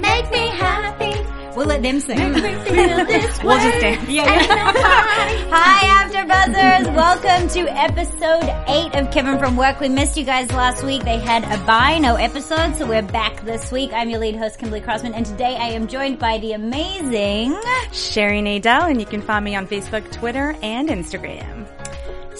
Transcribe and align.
Make 0.00 0.30
me 0.32 0.48
happy. 0.48 1.14
We'll 1.56 1.66
let 1.66 1.82
them 1.82 2.00
sing. 2.00 2.18
Make 2.32 2.42
me 2.42 2.64
feel 2.64 3.04
this 3.06 3.38
way. 3.38 3.44
We'll 3.44 3.58
just 3.60 3.80
dance. 3.80 4.08
Yeah, 4.08 4.24
Hi, 4.26 5.86
After 5.86 6.24
Buzzers. 6.26 6.96
Welcome 6.96 7.48
to 7.50 7.60
episode 7.72 8.42
eight 8.66 8.92
of 8.96 9.12
Kevin 9.12 9.38
from 9.38 9.56
Work. 9.56 9.78
We 9.78 9.88
missed 9.88 10.16
you 10.16 10.24
guys 10.24 10.50
last 10.50 10.82
week. 10.82 11.04
They 11.04 11.18
had 11.18 11.44
a 11.44 11.64
bye, 11.64 11.98
no 11.98 12.16
episode, 12.16 12.74
so 12.74 12.86
we're 12.88 13.02
back 13.02 13.44
this 13.44 13.70
week. 13.70 13.92
I'm 13.92 14.10
your 14.10 14.18
lead 14.18 14.34
host, 14.34 14.58
Kimberly 14.58 14.80
Crossman, 14.80 15.14
and 15.14 15.24
today 15.24 15.54
I 15.56 15.68
am 15.68 15.86
joined 15.86 16.18
by 16.18 16.38
the 16.38 16.52
amazing 16.54 17.56
Sherry 17.92 18.40
Nadell, 18.42 18.90
and 18.90 18.98
you 18.98 19.06
can 19.06 19.22
find 19.22 19.44
me 19.44 19.54
on 19.54 19.68
Facebook, 19.68 20.10
Twitter, 20.10 20.56
and 20.60 20.88
Instagram. 20.88 21.68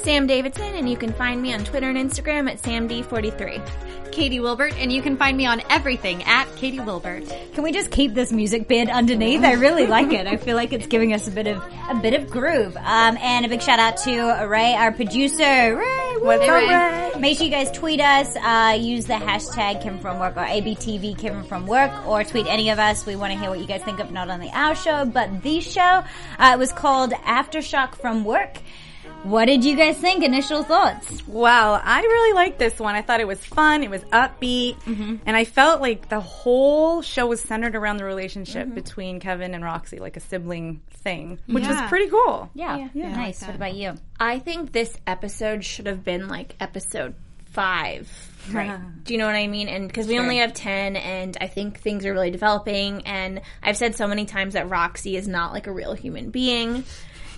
Sam 0.05 0.27
Davidson, 0.27 0.75
and 0.75 0.89
you 0.89 0.97
can 0.97 1.13
find 1.15 1.41
me 1.41 1.53
on 1.55 1.65
Twitter 1.65 1.89
and 1.89 1.99
Instagram 1.99 2.51
at 2.51 2.61
SamD43. 2.63 3.63
Katie 4.13 4.39
Wilbert, 4.39 4.75
and 4.79 4.93
you 4.93 5.03
can 5.03 5.17
find 5.17 5.37
me 5.37 5.45
on 5.45 5.61
everything 5.71 6.23
at 6.23 6.47
Katie 6.55 6.79
Wilbert. 6.79 7.25
Can 7.55 7.65
we 7.65 7.73
just 7.73 7.91
keep 7.91 8.15
this 8.15 8.31
music 8.31 8.69
bed 8.69 8.89
underneath? 8.89 9.43
I 9.43 9.55
really 9.55 9.89
like 9.89 10.13
it. 10.13 10.29
I 10.29 10.37
feel 10.37 10.55
like 10.55 10.73
it's 10.73 10.87
giving 10.87 11.13
us 11.13 11.27
a 11.27 11.33
bit 11.33 11.49
of 11.49 11.61
a 11.91 11.97
bit 11.97 12.15
of 12.15 12.31
groove. 12.31 12.77
Um, 12.77 13.17
and 13.21 13.45
a 13.45 13.49
big 13.49 13.61
shout 13.61 13.81
out 13.81 13.97
to 14.05 14.47
Ray, 14.47 14.75
our 14.75 14.93
producer. 14.93 15.43
Ray, 15.43 16.15
what's 16.21 16.43
Hey, 16.45 16.49
up, 16.49 16.55
Ray. 16.55 17.11
Ray? 17.15 17.21
Make 17.21 17.39
sure 17.39 17.47
you 17.47 17.51
guys 17.53 17.73
tweet 17.73 18.01
us. 18.01 18.37
Uh, 18.37 18.77
use 18.79 19.07
the 19.07 19.15
hashtag 19.15 19.83
Kim 19.83 19.99
from 19.99 20.21
Work 20.21 20.37
or 20.37 20.45
ABTV 20.45 21.19
Kim 21.19 21.43
from 21.43 21.67
Work, 21.67 22.07
or 22.07 22.23
tweet 22.23 22.47
any 22.47 22.71
of 22.71 22.79
us. 22.79 23.05
We 23.05 23.17
want 23.17 23.33
to 23.33 23.39
hear 23.39 23.51
what 23.51 23.59
you 23.59 23.67
guys 23.67 23.83
think 23.83 23.99
of 23.99 24.13
not 24.13 24.31
only 24.31 24.49
our 24.53 24.77
show 24.77 25.07
but 25.07 25.43
the 25.43 25.61
show. 25.61 26.05
Uh, 26.39 26.53
it 26.55 26.59
was 26.59 26.73
called 26.73 27.11
Aftershock 27.13 27.97
from 27.97 28.25
Work. 28.25 28.59
What 29.25 29.47
did 29.47 29.65
you 29.65 29.75
guys 29.75 29.97
think? 29.97 30.23
Initial 30.23 30.63
thoughts? 30.63 31.27
Wow, 31.27 31.81
I 31.83 32.01
really 32.03 32.35
liked 32.35 32.59
this 32.59 32.79
one. 32.79 32.95
I 32.95 33.01
thought 33.01 33.21
it 33.21 33.27
was 33.27 33.43
fun. 33.43 33.83
It 33.83 33.89
was 33.89 34.03
upbeat, 34.05 34.77
mm-hmm. 34.83 35.17
and 35.25 35.35
I 35.35 35.45
felt 35.45 35.81
like 35.81 36.11
the 36.11 36.21
whole 36.21 37.01
show 37.01 37.27
was 37.27 37.41
centered 37.41 37.75
around 37.75 37.97
the 37.97 38.05
relationship 38.05 38.67
mm-hmm. 38.67 38.75
between 38.75 39.21
Kevin 39.21 39.55
and 39.55 39.65
Roxy, 39.65 39.99
like 39.99 40.19
a 40.19 40.21
sibling 40.21 40.83
thing, 40.91 41.39
which 41.47 41.67
was 41.67 41.81
pretty 41.89 42.11
cool. 42.11 42.51
Yeah, 42.55 42.89
Yeah, 42.93 43.07
I 43.07 43.09
like 43.09 43.17
nice. 43.17 43.41
that. 43.41 43.47
what 43.47 43.57
about 43.57 43.75
you? 43.75 43.95
I 44.21 44.41
think 44.41 44.73
this 44.73 44.95
episode 45.07 45.65
should 45.65 45.87
have 45.87 46.05
been 46.05 46.29
like 46.29 46.55
episode 46.61 47.15
five. 47.47 48.11
Right. 48.53 48.79
Do 49.05 49.15
you 49.15 49.19
know 49.19 49.25
what 49.25 49.37
I 49.37 49.47
mean? 49.47 49.69
And 49.69 49.89
because 49.89 50.07
we 50.07 50.19
only 50.19 50.37
have 50.37 50.53
10 50.53 50.97
and 50.97 51.35
I 51.41 51.47
think 51.47 51.81
things 51.81 52.05
are 52.05 52.13
really 52.13 52.31
developing 52.31 53.07
and 53.07 53.41
I've 53.63 53.79
said 53.79 53.95
so 53.95 54.07
many 54.07 54.27
times 54.27 54.53
that 54.53 54.69
Roxy 54.69 55.17
is 55.17 55.27
not 55.27 55.55
like 55.55 55.67
a 55.67 55.73
real 55.73 55.95
human 55.95 56.29
being. 56.29 56.85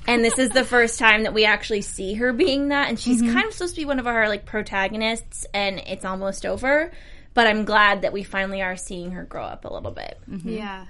And 0.06 0.24
this 0.24 0.38
is 0.38 0.50
the 0.50 0.64
first 0.64 0.98
time 0.98 1.24
that 1.24 1.34
we 1.34 1.44
actually 1.44 1.82
see 1.82 2.14
her 2.14 2.32
being 2.32 2.68
that 2.68 2.88
and 2.88 2.98
she's 2.98 3.22
mm-hmm. 3.22 3.32
kind 3.32 3.46
of 3.46 3.52
supposed 3.52 3.74
to 3.74 3.80
be 3.80 3.84
one 3.84 3.98
of 3.98 4.06
our 4.06 4.28
like 4.28 4.46
protagonists 4.46 5.46
and 5.52 5.80
it's 5.86 6.04
almost 6.04 6.46
over. 6.46 6.92
But 7.34 7.46
I'm 7.46 7.64
glad 7.64 8.02
that 8.02 8.12
we 8.12 8.22
finally 8.22 8.62
are 8.62 8.76
seeing 8.76 9.10
her 9.10 9.24
grow 9.24 9.44
up 9.44 9.64
a 9.64 9.72
little 9.72 9.90
bit. 9.90 10.18
Mm-hmm. 10.30 10.48
Yeah. 10.48 10.86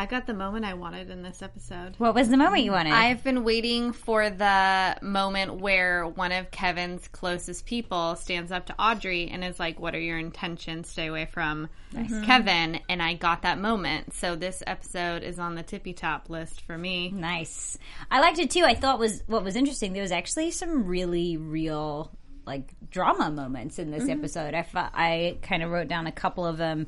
I 0.00 0.06
got 0.06 0.26
the 0.26 0.32
moment 0.32 0.64
I 0.64 0.72
wanted 0.72 1.10
in 1.10 1.22
this 1.22 1.42
episode. 1.42 1.94
What 1.98 2.14
was 2.14 2.30
the 2.30 2.38
moment 2.38 2.62
you 2.62 2.72
wanted? 2.72 2.94
I've 2.94 3.22
been 3.22 3.44
waiting 3.44 3.92
for 3.92 4.30
the 4.30 4.96
moment 5.02 5.56
where 5.56 6.08
one 6.08 6.32
of 6.32 6.50
Kevin's 6.50 7.06
closest 7.08 7.66
people 7.66 8.16
stands 8.16 8.50
up 8.50 8.64
to 8.66 8.74
Audrey 8.80 9.28
and 9.28 9.44
is 9.44 9.60
like, 9.60 9.78
What 9.78 9.94
are 9.94 10.00
your 10.00 10.16
intentions? 10.18 10.88
Stay 10.88 11.08
away 11.08 11.26
from 11.26 11.68
mm-hmm. 11.92 12.24
Kevin. 12.24 12.80
And 12.88 13.02
I 13.02 13.12
got 13.12 13.42
that 13.42 13.58
moment. 13.58 14.14
So 14.14 14.36
this 14.36 14.62
episode 14.66 15.22
is 15.22 15.38
on 15.38 15.54
the 15.54 15.62
tippy 15.62 15.92
top 15.92 16.30
list 16.30 16.62
for 16.62 16.78
me. 16.78 17.10
Nice. 17.10 17.76
I 18.10 18.20
liked 18.20 18.38
it 18.38 18.50
too. 18.50 18.64
I 18.64 18.76
thought 18.76 18.98
was 18.98 19.22
what 19.26 19.44
was 19.44 19.54
interesting. 19.54 19.92
There 19.92 20.00
was 20.00 20.12
actually 20.12 20.52
some 20.52 20.86
really 20.86 21.36
real 21.36 22.10
like 22.46 22.72
drama 22.90 23.30
moments 23.30 23.78
in 23.78 23.90
this 23.90 24.04
mm-hmm. 24.04 24.12
episode. 24.12 24.54
I 24.54 24.64
I 24.74 25.36
kind 25.42 25.62
of 25.62 25.70
wrote 25.70 25.88
down 25.88 26.06
a 26.06 26.12
couple 26.12 26.46
of 26.46 26.56
them. 26.56 26.86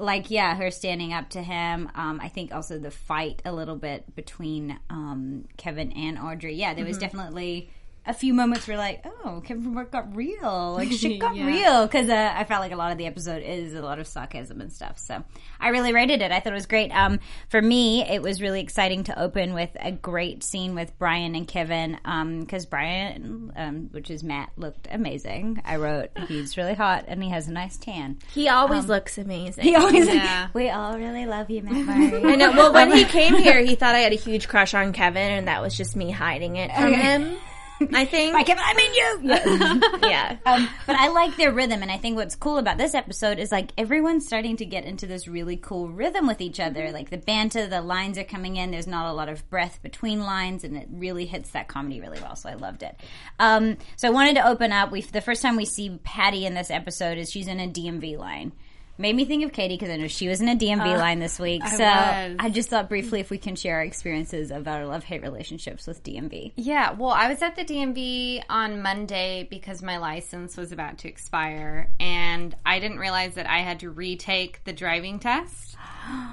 Like 0.00 0.30
yeah, 0.30 0.54
her 0.56 0.70
standing 0.70 1.12
up 1.12 1.28
to 1.30 1.42
him. 1.42 1.90
Um, 1.94 2.20
I 2.22 2.28
think 2.28 2.54
also 2.54 2.78
the 2.78 2.90
fight 2.90 3.42
a 3.44 3.52
little 3.52 3.76
bit 3.76 4.14
between 4.14 4.78
um, 4.88 5.44
Kevin 5.56 5.92
and 5.92 6.18
Audrey. 6.18 6.54
Yeah, 6.54 6.74
there 6.74 6.84
was 6.84 6.98
definitely 6.98 7.70
a 8.06 8.14
few 8.14 8.32
moments 8.32 8.66
where 8.66 8.78
like, 8.78 9.04
oh, 9.24 9.42
Kevin 9.44 9.62
from 9.62 9.74
work 9.74 9.90
got 9.92 10.16
real. 10.16 10.72
Like 10.74 10.90
shit 10.90 11.18
got 11.20 11.36
Yeah. 11.40 11.46
real 11.46 11.86
because 11.86 12.08
uh, 12.08 12.32
I 12.34 12.44
felt 12.44 12.60
like 12.60 12.72
a 12.72 12.76
lot 12.76 12.92
of 12.92 12.98
the 12.98 13.06
episode 13.06 13.42
is 13.42 13.74
a 13.74 13.82
lot 13.82 13.98
of 13.98 14.06
sarcasm 14.06 14.60
and 14.60 14.72
stuff. 14.72 14.98
So 14.98 15.22
I 15.60 15.68
really 15.68 15.92
rated 15.92 16.22
it. 16.22 16.32
I 16.32 16.40
thought 16.40 16.52
it 16.52 16.56
was 16.56 16.66
great. 16.66 16.90
Um, 16.92 17.20
for 17.50 17.60
me, 17.60 18.02
it 18.02 18.22
was 18.22 18.40
really 18.40 18.60
exciting 18.62 19.04
to 19.04 19.20
open 19.20 19.52
with 19.52 19.70
a 19.78 19.92
great 19.92 20.42
scene 20.42 20.74
with 20.74 20.98
Brian 20.98 21.34
and 21.34 21.46
Kevin 21.46 21.98
because 22.40 22.64
Brian, 22.66 23.52
um, 23.54 23.88
which 23.92 24.10
is 24.10 24.24
Matt, 24.24 24.50
looked 24.56 24.88
amazing. 24.90 25.60
I 25.64 25.76
wrote 25.76 26.08
he's 26.26 26.56
really 26.56 26.74
hot 26.74 27.04
and 27.06 27.22
he 27.22 27.28
has 27.30 27.48
a 27.48 27.52
nice 27.52 27.76
tan. 27.76 28.18
He 28.32 28.48
always 28.48 28.86
looks 28.86 29.18
amazing. 29.18 29.62
He 29.64 29.76
always, 29.76 30.06
Yeah. 30.08 30.48
we 30.54 30.70
all 30.70 30.96
really 30.98 31.26
love 31.26 31.50
you, 31.50 31.62
Matt. 31.62 31.84
Murray. 32.12 32.32
I 32.32 32.36
know. 32.36 32.50
Well, 32.52 32.72
when 32.72 32.90
he 32.92 33.04
came 33.04 33.34
here, 33.36 33.60
he 33.60 33.74
thought 33.74 33.94
I 33.94 33.98
had 34.00 34.12
a 34.12 34.16
huge 34.16 34.48
crush 34.48 34.72
on 34.74 34.92
Kevin, 34.94 35.30
and 35.30 35.48
that 35.48 35.60
was 35.62 35.76
just 35.76 35.94
me 35.96 36.10
hiding 36.10 36.56
it 36.56 36.72
from 36.74 36.92
him. 36.94 37.36
I 37.94 38.04
think. 38.04 38.34
I 38.36 38.74
mean 38.74 38.94
you. 38.94 40.08
yeah. 40.08 40.36
Um, 40.44 40.68
but 40.86 40.96
I 40.96 41.08
like 41.08 41.36
their 41.36 41.52
rhythm, 41.52 41.82
and 41.82 41.90
I 41.90 41.96
think 41.96 42.16
what's 42.16 42.34
cool 42.34 42.58
about 42.58 42.76
this 42.76 42.94
episode 42.94 43.38
is 43.38 43.50
like 43.50 43.72
everyone's 43.78 44.26
starting 44.26 44.56
to 44.58 44.66
get 44.66 44.84
into 44.84 45.06
this 45.06 45.26
really 45.26 45.56
cool 45.56 45.88
rhythm 45.88 46.26
with 46.26 46.40
each 46.40 46.60
other. 46.60 46.90
Like 46.90 47.10
the 47.10 47.16
banter, 47.16 47.66
the 47.66 47.80
lines 47.80 48.18
are 48.18 48.24
coming 48.24 48.56
in. 48.56 48.70
There's 48.70 48.86
not 48.86 49.10
a 49.10 49.14
lot 49.14 49.28
of 49.28 49.48
breath 49.48 49.80
between 49.82 50.20
lines, 50.20 50.62
and 50.62 50.76
it 50.76 50.88
really 50.90 51.24
hits 51.24 51.50
that 51.52 51.68
comedy 51.68 52.00
really 52.00 52.20
well. 52.20 52.36
So 52.36 52.50
I 52.50 52.54
loved 52.54 52.82
it. 52.82 53.00
Um, 53.38 53.78
so 53.96 54.08
I 54.08 54.10
wanted 54.10 54.34
to 54.36 54.46
open 54.46 54.72
up. 54.72 54.90
We 54.90 55.00
the 55.00 55.22
first 55.22 55.40
time 55.40 55.56
we 55.56 55.64
see 55.64 55.98
Patty 56.04 56.44
in 56.44 56.54
this 56.54 56.70
episode 56.70 57.16
is 57.16 57.30
she's 57.30 57.48
in 57.48 57.60
a 57.60 57.68
DMV 57.68 58.18
line. 58.18 58.52
Made 59.00 59.16
me 59.16 59.24
think 59.24 59.44
of 59.44 59.52
Katie 59.52 59.76
because 59.76 59.88
I 59.88 59.96
know 59.96 60.08
she 60.08 60.28
was 60.28 60.42
in 60.42 60.48
a 60.50 60.54
DMV 60.54 60.94
uh, 60.94 60.98
line 60.98 61.20
this 61.20 61.38
week. 61.38 61.66
so 61.66 61.78
was. 61.78 62.36
I 62.38 62.50
just 62.50 62.68
thought 62.68 62.90
briefly 62.90 63.20
if 63.20 63.30
we 63.30 63.38
can 63.38 63.56
share 63.56 63.76
our 63.76 63.82
experiences 63.82 64.50
of 64.50 64.68
our 64.68 64.84
love 64.84 65.04
hate 65.04 65.22
relationships 65.22 65.86
with 65.86 66.04
DMV. 66.04 66.52
Yeah, 66.56 66.92
well, 66.92 67.08
I 67.08 67.30
was 67.30 67.40
at 67.40 67.56
the 67.56 67.64
DMV 67.64 68.42
on 68.50 68.82
Monday 68.82 69.48
because 69.48 69.82
my 69.82 69.96
license 69.96 70.54
was 70.58 70.70
about 70.70 70.98
to 70.98 71.08
expire, 71.08 71.90
and 71.98 72.54
I 72.66 72.78
didn't 72.78 72.98
realize 72.98 73.36
that 73.36 73.48
I 73.48 73.60
had 73.60 73.80
to 73.80 73.88
retake 73.88 74.62
the 74.64 74.74
driving 74.74 75.18
test. 75.18 75.69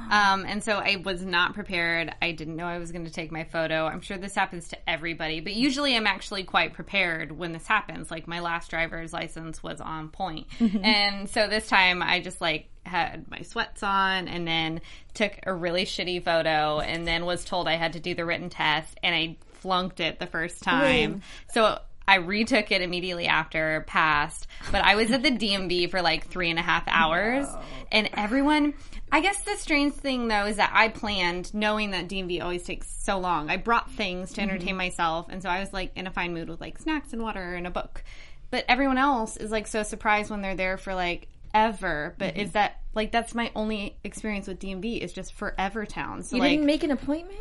Um, 0.10 0.46
and 0.46 0.64
so 0.64 0.74
I 0.74 1.02
was 1.04 1.24
not 1.26 1.54
prepared. 1.54 2.14
I 2.22 2.32
didn't 2.32 2.56
know 2.56 2.66
I 2.66 2.78
was 2.78 2.92
going 2.92 3.06
to 3.06 3.12
take 3.12 3.32
my 3.32 3.44
photo. 3.44 3.86
I'm 3.86 4.02
sure 4.02 4.18
this 4.18 4.36
happens 4.36 4.70
to 4.70 4.90
everybody, 4.90 5.42
but 5.42 5.54
usually 5.54 5.96
I'm 5.96 6.08
actually 6.08 6.44
quite 6.44 6.74
prepared 6.74 7.32
when 7.32 7.52
this 7.52 7.68
happens. 7.68 8.10
Like 8.10 8.28
my 8.28 8.40
last 8.40 8.70
driver's 8.70 9.12
license 9.12 9.62
was 9.62 9.82
on 9.82 10.10
point. 10.10 10.48
And 10.60 11.30
so 11.30 11.48
this 11.48 11.68
time 11.68 12.02
I 12.02 12.22
just 12.22 12.40
like 12.40 12.70
had 12.86 13.30
my 13.30 13.42
sweats 13.42 13.84
on 13.84 14.30
and 14.30 14.48
then 14.48 14.80
took 15.14 15.34
a 15.44 15.54
really 15.54 15.84
shitty 15.84 16.24
photo 16.24 16.80
and 16.80 17.06
then 17.06 17.26
was 17.26 17.44
told 17.44 17.68
I 17.68 17.76
had 17.76 17.94
to 17.94 18.00
do 18.00 18.16
the 18.16 18.24
written 18.26 18.50
test 18.50 18.98
and 19.04 19.14
I 19.14 19.36
flunked 19.56 20.00
it 20.00 20.20
the 20.20 20.28
first 20.28 20.64
time. 20.64 21.22
So 21.52 21.80
I 22.08 22.16
retook 22.16 22.72
it 22.72 22.82
immediately 22.82 23.28
after, 23.28 23.84
passed, 23.88 24.48
but 24.72 24.84
I 24.84 24.96
was 24.96 25.12
at 25.12 25.24
the 25.24 25.32
DMV 25.32 25.92
for 25.92 26.02
like 26.02 26.28
three 26.28 26.50
and 26.50 26.58
a 26.58 26.62
half 26.62 26.84
hours 26.88 27.48
and 27.92 28.10
everyone, 28.14 28.74
I 29.12 29.22
guess 29.22 29.42
the 29.42 29.56
strange 29.56 29.94
thing 29.94 30.28
though 30.28 30.46
is 30.46 30.56
that 30.58 30.72
I 30.74 30.88
planned 30.88 31.54
knowing 31.54 31.92
that 31.92 32.08
DMV 32.08 32.42
always 32.42 32.64
takes 32.64 32.88
so 32.88 33.18
long. 33.20 33.50
I 33.50 33.58
brought 33.58 33.92
things 33.92 34.34
to 34.34 34.42
entertain 34.42 34.70
mm-hmm. 34.70 34.78
myself 34.78 35.28
and 35.30 35.42
so 35.42 35.50
I 35.50 35.60
was 35.60 35.74
like 35.74 35.92
in 35.96 36.08
a 36.08 36.12
fine 36.12 36.34
mood 36.34 36.50
with 36.50 36.62
like 36.62 36.80
snacks 36.80 37.14
and 37.14 37.22
water 37.22 37.56
and 37.56 37.68
a 37.68 37.72
book. 37.72 38.04
But 38.50 38.64
everyone 38.70 38.98
else 38.98 39.36
is 39.36 39.52
like 39.52 39.68
so 39.68 39.84
surprised 39.84 40.32
when 40.32 40.42
they're 40.42 40.56
there 40.56 40.78
for 40.78 40.96
like 40.96 41.28
ever. 41.54 42.16
But 42.18 42.34
mm-hmm. 42.34 42.42
is 42.42 42.52
that 42.52 42.80
like 42.94 43.12
that's 43.12 43.36
my 43.36 43.52
only 43.56 43.98
experience 44.04 44.48
with 44.48 44.60
DMV 44.60 45.00
is 45.00 45.14
just 45.14 45.34
forever 45.34 45.86
town. 45.86 46.24
So 46.24 46.36
You 46.36 46.42
like 46.42 46.52
didn't 46.52 46.66
make 46.66 46.84
an 46.84 46.92
appointment? 46.92 47.40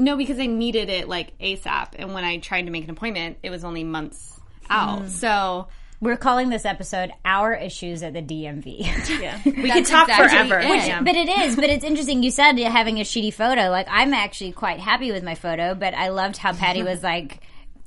No, 0.00 0.16
because 0.16 0.38
I 0.40 0.46
needed 0.46 0.88
it 0.88 1.08
like 1.08 1.38
ASAP, 1.38 1.88
and 1.96 2.14
when 2.14 2.24
I 2.24 2.38
tried 2.38 2.62
to 2.62 2.70
make 2.70 2.84
an 2.84 2.90
appointment, 2.90 3.38
it 3.42 3.50
was 3.50 3.62
only 3.64 3.84
months 3.84 4.38
out. 4.68 5.02
Hmm. 5.02 5.08
So 5.08 5.68
We're 6.00 6.16
calling 6.16 6.48
this 6.48 6.64
episode 6.64 7.12
"Our 7.24 7.52
Issues 7.54 8.02
at 8.02 8.14
the 8.14 8.22
DMV." 8.22 9.20
Yeah. 9.20 9.38
We 9.44 9.70
could 9.70 9.84
talk 9.86 10.08
exactly 10.08 10.28
forever. 10.48 10.58
it. 10.60 10.86
Yeah. 10.86 11.02
But 11.02 11.14
it 11.16 11.28
is. 11.28 11.54
But 11.54 11.64
it's 11.66 11.84
interesting. 11.84 12.22
You 12.22 12.30
said 12.30 12.58
having 12.58 12.98
a 12.98 13.02
shitty 13.04 13.34
photo. 13.34 13.68
Like 13.70 13.86
I'm 13.90 14.14
actually 14.14 14.52
quite 14.52 14.80
happy 14.80 15.12
with 15.12 15.22
my 15.22 15.34
photo, 15.34 15.74
but 15.74 15.92
I 15.94 16.08
loved 16.08 16.38
how 16.38 16.52
Patty 16.54 16.82
was 16.82 17.02
like. 17.12 17.40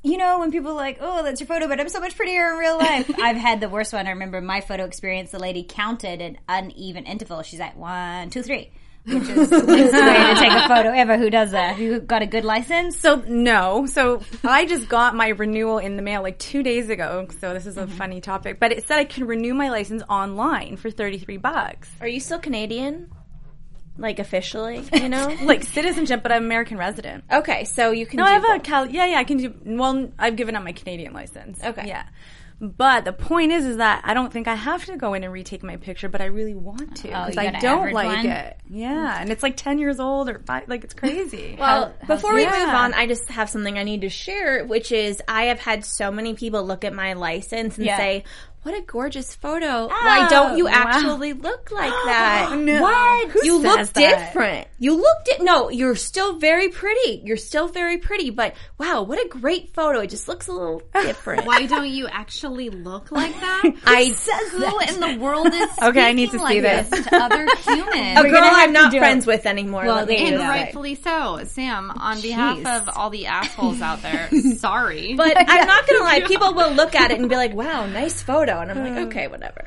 You 0.06 0.18
know, 0.18 0.38
when 0.38 0.52
people 0.52 0.72
are 0.72 0.74
like, 0.74 0.98
oh, 1.00 1.22
that's 1.22 1.40
your 1.40 1.46
photo, 1.46 1.66
but 1.66 1.80
I'm 1.80 1.88
so 1.88 1.98
much 1.98 2.14
prettier 2.14 2.50
in 2.52 2.58
real 2.58 2.76
life. 2.76 3.10
I've 3.22 3.38
had 3.38 3.62
the 3.62 3.70
worst 3.70 3.90
one. 3.94 4.06
I 4.06 4.10
remember 4.10 4.42
my 4.42 4.60
photo 4.60 4.84
experience, 4.84 5.30
the 5.30 5.38
lady 5.38 5.64
counted 5.66 6.20
an 6.20 6.36
uneven 6.46 7.06
interval. 7.06 7.40
She's 7.42 7.58
like, 7.58 7.74
one, 7.74 8.28
two, 8.28 8.42
three. 8.42 8.70
Which 9.06 9.28
is 9.28 9.50
the 9.50 9.62
least 9.62 9.92
way 9.92 10.34
to 10.34 10.34
take 10.40 10.52
a 10.52 10.68
photo 10.68 10.90
ever. 10.90 11.18
Who 11.18 11.28
does 11.28 11.50
that? 11.50 11.76
Who 11.76 12.00
got 12.00 12.22
a 12.22 12.26
good 12.26 12.44
license? 12.44 12.98
So 12.98 13.22
no. 13.26 13.86
So 13.86 14.22
I 14.42 14.64
just 14.64 14.88
got 14.88 15.14
my 15.14 15.28
renewal 15.28 15.78
in 15.78 15.96
the 15.96 16.02
mail 16.02 16.22
like 16.22 16.38
two 16.38 16.62
days 16.62 16.88
ago. 16.88 17.26
So 17.40 17.52
this 17.52 17.66
is 17.66 17.76
a 17.76 17.82
mm-hmm. 17.82 17.96
funny 17.96 18.20
topic, 18.20 18.58
but 18.58 18.72
it 18.72 18.86
said 18.86 18.98
I 18.98 19.04
can 19.04 19.26
renew 19.26 19.52
my 19.54 19.70
license 19.70 20.02
online 20.08 20.76
for 20.76 20.90
thirty 20.90 21.18
three 21.18 21.36
bucks, 21.36 21.90
Are 22.00 22.08
you 22.08 22.20
still 22.20 22.38
Canadian? 22.38 23.10
Like 23.96 24.18
officially, 24.18 24.82
you 24.92 25.08
know? 25.08 25.36
like 25.42 25.62
citizenship, 25.64 26.22
but 26.22 26.32
I'm 26.32 26.44
American 26.44 26.76
resident. 26.78 27.24
okay, 27.30 27.64
so 27.64 27.92
you 27.92 28.06
can. 28.06 28.16
No, 28.18 28.24
do 28.24 28.30
I 28.30 28.32
have 28.34 28.44
a. 28.56 28.58
Cal. 28.60 28.86
Yeah, 28.86 29.06
yeah, 29.06 29.18
I 29.18 29.24
can 29.24 29.36
do. 29.38 29.54
Well, 29.64 30.10
I've 30.18 30.34
given 30.36 30.56
up 30.56 30.64
my 30.64 30.72
Canadian 30.72 31.12
license. 31.12 31.62
Okay. 31.62 31.86
Yeah. 31.86 32.04
But 32.60 33.04
the 33.04 33.12
point 33.12 33.50
is, 33.50 33.64
is 33.66 33.76
that 33.78 34.02
I 34.04 34.14
don't 34.14 34.32
think 34.32 34.46
I 34.46 34.54
have 34.54 34.84
to 34.86 34.96
go 34.96 35.12
in 35.14 35.24
and 35.24 35.32
retake 35.32 35.62
my 35.64 35.76
picture, 35.76 36.08
but 36.08 36.20
I 36.20 36.26
really 36.26 36.54
want 36.54 36.96
to 36.98 37.08
Oh, 37.10 37.26
because 37.26 37.34
you 37.34 37.50
I 37.50 37.60
don't 37.60 37.92
like 37.92 38.06
one? 38.06 38.26
it. 38.26 38.56
Yeah, 38.70 39.20
and 39.20 39.30
it's 39.30 39.42
like 39.42 39.56
ten 39.56 39.78
years 39.78 39.98
old 40.00 40.28
or 40.28 40.38
five. 40.46 40.68
Like 40.68 40.84
it's 40.84 40.94
crazy. 40.94 41.56
Well, 41.58 41.92
before 42.06 42.32
we 42.32 42.42
Yeah. 42.42 42.50
move 42.64 42.74
on, 42.74 42.94
I 42.94 43.06
just 43.06 43.28
have 43.30 43.50
something 43.50 43.76
I 43.76 43.82
need 43.82 44.02
to 44.02 44.08
share, 44.08 44.64
which 44.64 44.92
is 44.92 45.20
I 45.28 45.44
have 45.46 45.58
had 45.58 45.84
so 45.84 46.10
many 46.12 46.34
people 46.34 46.64
look 46.64 46.84
at 46.84 46.94
my 46.94 47.14
license 47.14 47.76
and 47.76 47.86
Yeah. 47.86 47.96
say, 47.96 48.24
"What 48.64 48.74
a 48.74 48.80
gorgeous 48.82 49.34
photo! 49.34 49.86
Why 49.88 50.26
oh, 50.26 50.30
don't 50.30 50.58
you 50.58 50.66
Oh, 50.66 50.70
wow. 50.72 50.84
actually 50.88 51.32
look 51.32 51.70
like 51.70 51.92
that? 52.06 52.56
No. 52.58 52.82
What? 52.82 53.30
Who 53.30 53.40
you 53.44 53.58
look 53.62 53.78
that? 53.92 53.94
different. 53.94 54.66
You 54.78 54.96
look 54.96 55.24
di- 55.24 55.42
no. 55.44 55.70
You're 55.70 55.94
still 55.96 56.38
very 56.38 56.68
pretty. 56.68 57.22
You're 57.24 57.36
still 57.36 57.68
very 57.68 57.98
pretty. 57.98 58.30
But 58.30 58.54
wow, 58.78 59.02
what 59.02 59.18
a 59.24 59.28
great 59.28 59.72
photo! 59.74 60.00
It 60.00 60.10
just 60.10 60.26
looks 60.28 60.48
a 60.48 60.52
little 60.52 60.82
different. 60.94 61.46
Why 61.46 61.66
don't 61.66 61.88
you 61.88 62.08
actually 62.08 62.70
look 62.70 63.12
like 63.12 63.32
that? 63.40 63.62
I 63.86 64.10
says 64.12 64.50
Who 64.50 64.64
in 64.80 65.00
the 65.00 65.22
world 65.22 65.48
is 65.52 65.68
Okay, 65.82 66.02
I 66.04 66.12
need 66.12 66.30
to 66.32 66.38
speaking 66.38 66.62
see 66.62 66.62
like 66.62 66.90
this. 66.90 67.06
to 67.06 67.16
other 67.16 67.46
humans? 67.64 68.18
a 68.18 68.22
girl 68.22 68.32
gonna 68.32 68.46
I'm 68.52 68.72
not 68.72 68.92
friends 68.92 69.24
it. 69.26 69.30
with 69.30 69.46
anymore. 69.46 69.84
Well, 69.84 69.96
let 69.96 70.08
me 70.08 70.16
and 70.16 70.28
just 70.30 70.34
go. 70.36 70.42
say. 70.42 70.48
rightfully 70.48 70.94
so, 70.96 71.40
Sam. 71.44 71.90
On 71.90 72.20
behalf 72.20 72.58
of 72.66 72.96
all 72.96 73.10
the 73.10 73.26
assholes 73.26 73.80
out 73.80 74.00
there, 74.02 74.28
sorry. 74.56 75.14
But 75.14 75.34
I'm 75.36 75.66
not 75.66 75.86
gonna 75.86 76.00
lie, 76.04 76.20
people 76.26 76.54
will 76.54 76.72
look 76.72 76.94
at 76.94 77.10
it 77.10 77.20
and 77.20 77.28
be 77.28 77.36
like, 77.36 77.54
"Wow, 77.54 77.86
nice 77.86 78.22
photo," 78.22 78.53
and 78.60 78.70
I'm 78.70 78.78
like, 78.78 79.06
"Okay, 79.08 79.28
whatever." 79.28 79.64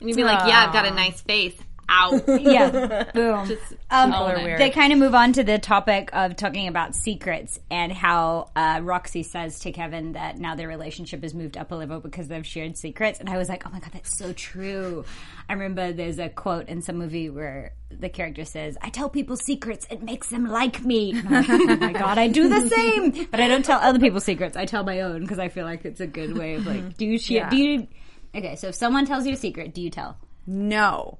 and 0.00 0.08
you'd 0.08 0.16
be 0.16 0.24
like, 0.24 0.46
"Yeah, 0.46 0.66
I've 0.66 0.72
got 0.72 0.86
a 0.86 0.90
nice 0.90 1.20
face." 1.20 1.56
Out. 1.86 2.24
yeah. 2.40 3.10
Boom. 3.12 3.52
um, 3.90 4.14
own 4.14 4.30
are 4.30 4.42
weird. 4.42 4.58
They 4.58 4.70
kind 4.70 4.94
of 4.94 4.98
move 4.98 5.14
on 5.14 5.34
to 5.34 5.44
the 5.44 5.58
topic 5.58 6.08
of 6.14 6.34
talking 6.34 6.66
about 6.66 6.94
secrets 6.94 7.60
and 7.70 7.92
how 7.92 8.50
uh, 8.56 8.80
Roxy 8.82 9.22
says 9.22 9.60
to 9.60 9.70
Kevin 9.70 10.12
that 10.12 10.38
now 10.38 10.54
their 10.54 10.66
relationship 10.66 11.22
has 11.22 11.34
moved 11.34 11.58
up 11.58 11.72
a 11.72 11.74
level 11.74 12.00
because 12.00 12.28
they've 12.28 12.46
shared 12.46 12.78
secrets. 12.78 13.20
And 13.20 13.28
I 13.28 13.36
was 13.36 13.50
like, 13.50 13.66
oh 13.66 13.70
my 13.70 13.80
God, 13.80 13.90
that's 13.92 14.16
so 14.16 14.32
true. 14.32 15.04
I 15.46 15.52
remember 15.52 15.92
there's 15.92 16.18
a 16.18 16.30
quote 16.30 16.68
in 16.68 16.80
some 16.80 16.96
movie 16.96 17.28
where 17.28 17.74
the 17.90 18.08
character 18.08 18.46
says, 18.46 18.78
I 18.80 18.88
tell 18.88 19.10
people 19.10 19.36
secrets, 19.36 19.86
it 19.90 20.02
makes 20.02 20.30
them 20.30 20.46
like 20.46 20.82
me. 20.82 21.12
Like, 21.30 21.50
oh 21.50 21.76
my 21.76 21.92
God, 21.92 22.16
I 22.16 22.28
do 22.28 22.48
the 22.48 22.66
same. 22.66 23.26
But 23.30 23.40
I 23.40 23.48
don't 23.48 23.64
tell 23.64 23.78
other 23.80 23.98
people 23.98 24.20
secrets. 24.20 24.56
I 24.56 24.64
tell 24.64 24.84
my 24.84 25.02
own 25.02 25.20
because 25.20 25.38
I 25.38 25.48
feel 25.48 25.66
like 25.66 25.84
it's 25.84 26.00
a 26.00 26.06
good 26.06 26.36
way 26.36 26.54
of 26.54 26.66
like, 26.66 26.96
do 26.96 27.04
you 27.04 27.18
share? 27.18 27.36
Yeah. 27.36 27.50
Do 27.50 27.56
you? 27.58 27.88
Okay, 28.34 28.56
so 28.56 28.68
if 28.68 28.74
someone 28.74 29.06
tells 29.06 29.26
you 29.26 29.34
a 29.34 29.36
secret, 29.36 29.74
do 29.74 29.80
you 29.80 29.90
tell? 29.90 30.16
no. 30.46 31.18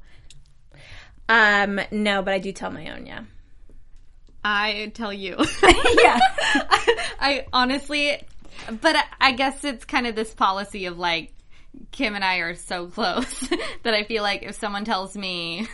Um, 1.28 1.80
no, 1.90 2.22
but 2.22 2.34
I 2.34 2.38
do 2.38 2.52
tell 2.52 2.70
my 2.70 2.90
own. 2.90 3.06
Yeah. 3.06 3.24
I 4.44 4.92
tell 4.94 5.12
you. 5.12 5.36
yeah. 5.62 6.18
I 7.18 7.46
honestly, 7.52 8.22
but 8.68 8.96
I, 8.96 9.04
I 9.20 9.32
guess 9.32 9.64
it's 9.64 9.84
kind 9.84 10.06
of 10.06 10.14
this 10.14 10.34
policy 10.34 10.86
of 10.86 10.98
like, 10.98 11.32
Kim 11.90 12.14
and 12.14 12.24
I 12.24 12.36
are 12.36 12.54
so 12.54 12.86
close 12.94 13.40
that 13.82 13.94
I 13.94 14.04
feel 14.04 14.22
like 14.22 14.42
if 14.42 14.54
someone 14.56 14.84
tells 14.84 15.16
me, 15.16 15.66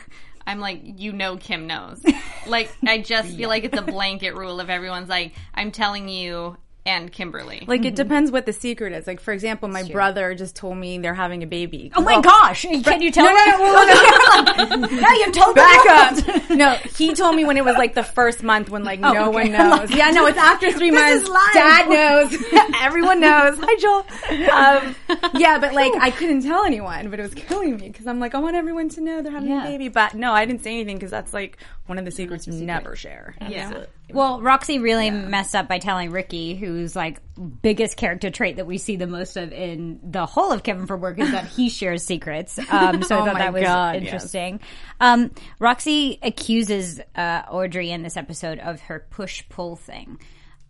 I'm 0.47 0.61
like, 0.61 0.81
you 0.85 1.13
know, 1.13 1.37
Kim 1.37 1.67
knows. 1.67 2.03
Like, 2.47 2.71
I 2.87 2.99
just 2.99 3.37
feel 3.37 3.49
like 3.49 3.65
it's 3.65 3.79
a 3.79 3.83
blanket 3.83 4.35
rule 4.35 4.61
of 4.61 4.71
everyone's 4.71 5.09
like, 5.09 5.35
I'm 5.53 5.73
telling 5.73 6.09
you 6.09 6.57
and 6.87 7.13
Kimberly. 7.13 7.65
Like 7.67 7.85
it 7.85 7.95
depends 7.95 8.31
what 8.31 8.47
the 8.47 8.53
secret 8.53 8.93
is. 8.93 9.07
Like 9.07 9.21
for 9.21 9.33
example, 9.33 9.69
my 9.69 9.83
brother 9.85 10.35
just 10.35 10.57
told 10.57 10.77
me 10.79 10.99
they're 10.99 11.15
having 11.15 11.43
a 11.43 11.47
baby. 11.47 11.93
Oh 11.95 12.01
my 12.01 12.21
gosh! 12.21 12.63
Can 12.63 13.03
you 13.03 13.11
tell 13.11 13.27
No, 13.27 13.35
me? 13.35 13.51
no, 13.51 13.57
no, 13.59 14.65
no, 14.65 14.87
no, 14.87 15.01
now 15.01 15.13
you've 15.13 15.33
told 15.35 15.57
me. 15.57 15.63
Back 15.63 15.87
up. 15.87 16.51
No, 16.51 16.73
he 16.97 17.15
told 17.15 17.37
me 17.37 17.45
when 17.45 17.57
it 17.57 17.65
was 17.65 17.77
like 17.77 17.95
the 17.95 18.03
first 18.03 18.43
month 18.43 18.71
when 18.71 18.83
like 18.83 18.99
no 18.99 19.15
Oh, 19.17 19.29
okay. 19.29 19.51
one 19.51 19.53
knows. 19.81 19.91
Yeah, 19.91 20.11
no, 20.11 20.27
it's 20.27 20.37
after 20.37 20.73
three 20.73 20.91
months. 20.91 21.23
is 21.23 21.29
live. 21.29 21.53
Dad 21.55 21.89
knows. 21.89 22.45
Everyone 22.83 23.21
knows. 23.21 23.57
Hi, 23.63 23.77
Joel. 23.79 24.51
Um, 24.51 25.31
yeah, 25.41 25.59
but 25.61 25.73
like 25.75 25.93
I 26.01 26.11
couldn't 26.11 26.43
tell 26.43 26.65
anyone, 26.65 27.09
but 27.11 27.21
it 27.21 27.23
was 27.23 27.35
killing 27.35 27.77
me 27.77 27.89
because 27.89 28.07
I'm 28.09 28.19
like 28.19 28.35
I 28.35 28.39
want 28.41 28.57
everyone 28.57 28.89
to 28.91 29.01
know 29.01 29.23
they're 29.23 29.31
having 29.33 29.49
Yeah. 29.51 29.63
a 29.65 29.69
baby. 29.69 29.89
But 29.89 30.15
no, 30.15 30.33
I 30.33 30.45
didn't 30.45 30.65
say 30.65 30.73
anything 30.73 30.97
because 30.97 31.11
that's 31.13 31.33
like 31.33 31.59
one 31.87 31.99
of 31.99 32.05
the 32.05 32.11
secrets 32.11 32.47
you 32.49 32.53
never 32.65 32.97
share. 32.97 33.35
yeah. 33.49 33.85
Well, 34.15 34.41
Roxy 34.41 34.79
really 34.79 35.11
messed 35.11 35.55
up 35.55 35.69
by 35.69 35.79
telling 35.79 36.11
Ricky, 36.11 36.55
who's 36.55 36.95
like 36.95 37.21
biggest 37.63 37.97
character 37.97 38.31
trait 38.31 38.57
that 38.57 38.67
we 38.67 38.79
see 38.79 38.97
the 38.97 39.07
most 39.07 39.37
of 39.37 39.53
in 39.53 40.01
the 40.03 40.27
whole 40.27 40.53
of 40.53 40.63
Kevin 40.63 40.87
from 40.87 41.01
Work, 41.01 41.19
is 41.19 41.31
that 41.31 41.47
he 41.47 41.69
shares 41.71 42.05
secrets. 42.05 42.59
Um, 42.71 43.03
so 43.03 43.19
I 43.19 43.23
Oh 43.23 43.25
thought 43.25 43.39
that 43.39 43.53
was 43.53 43.63
God, 43.63 43.95
yes. 43.97 44.05
interesting. 44.05 44.61
Um, 45.01 45.31
Roxy 45.59 46.19
accuses 46.23 47.01
uh, 47.15 47.43
Audrey 47.51 47.91
in 47.91 48.03
this 48.03 48.17
episode 48.17 48.59
of 48.59 48.81
her 48.83 49.07
push 49.11 49.45
pull 49.49 49.77
thing. 49.77 50.19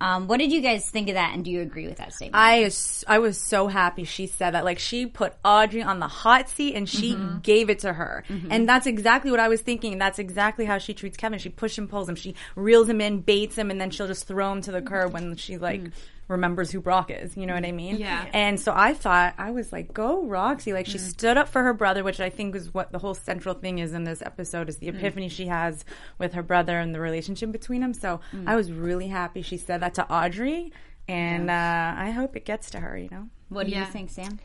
Um, 0.01 0.29
what 0.29 0.39
did 0.39 0.51
you 0.51 0.63
guys 0.63 0.89
think 0.89 1.09
of 1.09 1.15
that, 1.15 1.35
and 1.35 1.45
do 1.45 1.51
you 1.51 1.61
agree 1.61 1.87
with 1.87 1.99
that 1.99 2.15
statement? 2.15 2.43
I 2.43 2.61
was, 2.61 3.05
I 3.07 3.19
was 3.19 3.39
so 3.39 3.67
happy 3.67 4.05
she 4.05 4.27
said 4.27 4.53
that. 4.53 4.65
Like 4.65 4.79
she 4.79 5.07
put 5.07 5.35
Audrey 5.45 5.83
on 5.83 5.99
the 5.99 6.09
hot 6.09 6.49
seat 6.49 6.75
and 6.75 6.89
she 6.89 7.13
mm-hmm. 7.13 7.39
gave 7.41 7.69
it 7.69 7.81
to 7.81 7.93
her. 7.93 8.25
Mm-hmm. 8.29 8.49
And 8.51 8.69
that's 8.69 8.87
exactly 8.87 9.31
what 9.31 9.41
I 9.41 9.49
was 9.49 9.61
thinking. 9.61 9.93
And 9.93 10.01
that's 10.01 10.19
exactly 10.19 10.65
how 10.65 10.79
she 10.79 10.95
treats 10.95 11.17
Kevin. 11.17 11.39
She 11.39 11.51
pushes 11.51 11.79
and 11.79 11.91
pulls 11.91 12.09
him. 12.09 12.17
She 12.17 12.35
reels 12.57 12.89
him 12.89 13.01
in, 13.01 13.21
baits 13.21 13.57
him, 13.57 13.71
and 13.71 13.81
then 13.81 13.91
she'll 13.91 14.07
just 14.07 14.27
throw 14.27 14.51
him 14.53 14.63
to 14.63 14.73
the 14.73 14.81
curb 14.81 15.13
when 15.13 15.37
she 15.37 15.59
like 15.59 15.81
mm-hmm. 15.81 15.99
Remembers 16.31 16.71
who 16.71 16.81
Brock 16.81 17.11
is. 17.11 17.37
You 17.37 17.45
know 17.47 17.55
what 17.55 17.67
I 17.67 17.73
mean? 17.73 17.97
Yeah. 17.97 18.25
And 18.33 18.59
so 18.59 18.73
I 18.75 18.95
thought, 18.95 19.35
I 19.37 19.51
was 19.51 19.73
like, 19.73 19.93
go 19.93 20.25
Roxy. 20.25 20.73
Like 20.73 20.87
she 20.87 20.97
stood 20.99 21.37
up 21.37 21.49
for 21.49 21.63
her 21.63 21.75
brother, 21.75 22.03
which 22.03 22.21
I 22.21 22.31
think 22.31 22.55
is 22.57 22.73
what 22.73 22.93
the 22.93 22.99
whole 22.99 23.15
central 23.15 23.55
thing 23.55 23.79
is 23.81 23.93
in 23.93 24.05
this 24.05 24.23
episode 24.23 24.69
is 24.69 24.79
the 24.79 24.89
epiphany 24.89 25.29
she 25.29 25.47
has 25.47 25.85
with 26.19 26.33
her 26.35 26.43
brother 26.43 26.79
and 26.79 26.95
the 26.95 27.01
relationship 27.01 27.53
between 27.53 27.81
them. 27.83 27.93
So 27.93 28.21
I 28.47 28.57
was 28.57 28.73
really 28.73 29.09
happy 29.09 29.43
she 29.43 29.57
said 29.59 29.83
that 29.83 29.95
to 29.95 30.11
Audrey. 30.11 30.73
And 31.09 31.51
uh, 31.51 31.95
I 31.97 32.11
hope 32.11 32.37
it 32.37 32.45
gets 32.45 32.71
to 32.71 32.81
her, 32.81 32.97
you 32.97 33.09
know? 33.11 33.29
what 33.49 33.67
do 33.67 33.73
Yeah. 33.73 33.81
you 33.81 33.87
think, 33.93 34.11
Sam? 34.11 34.39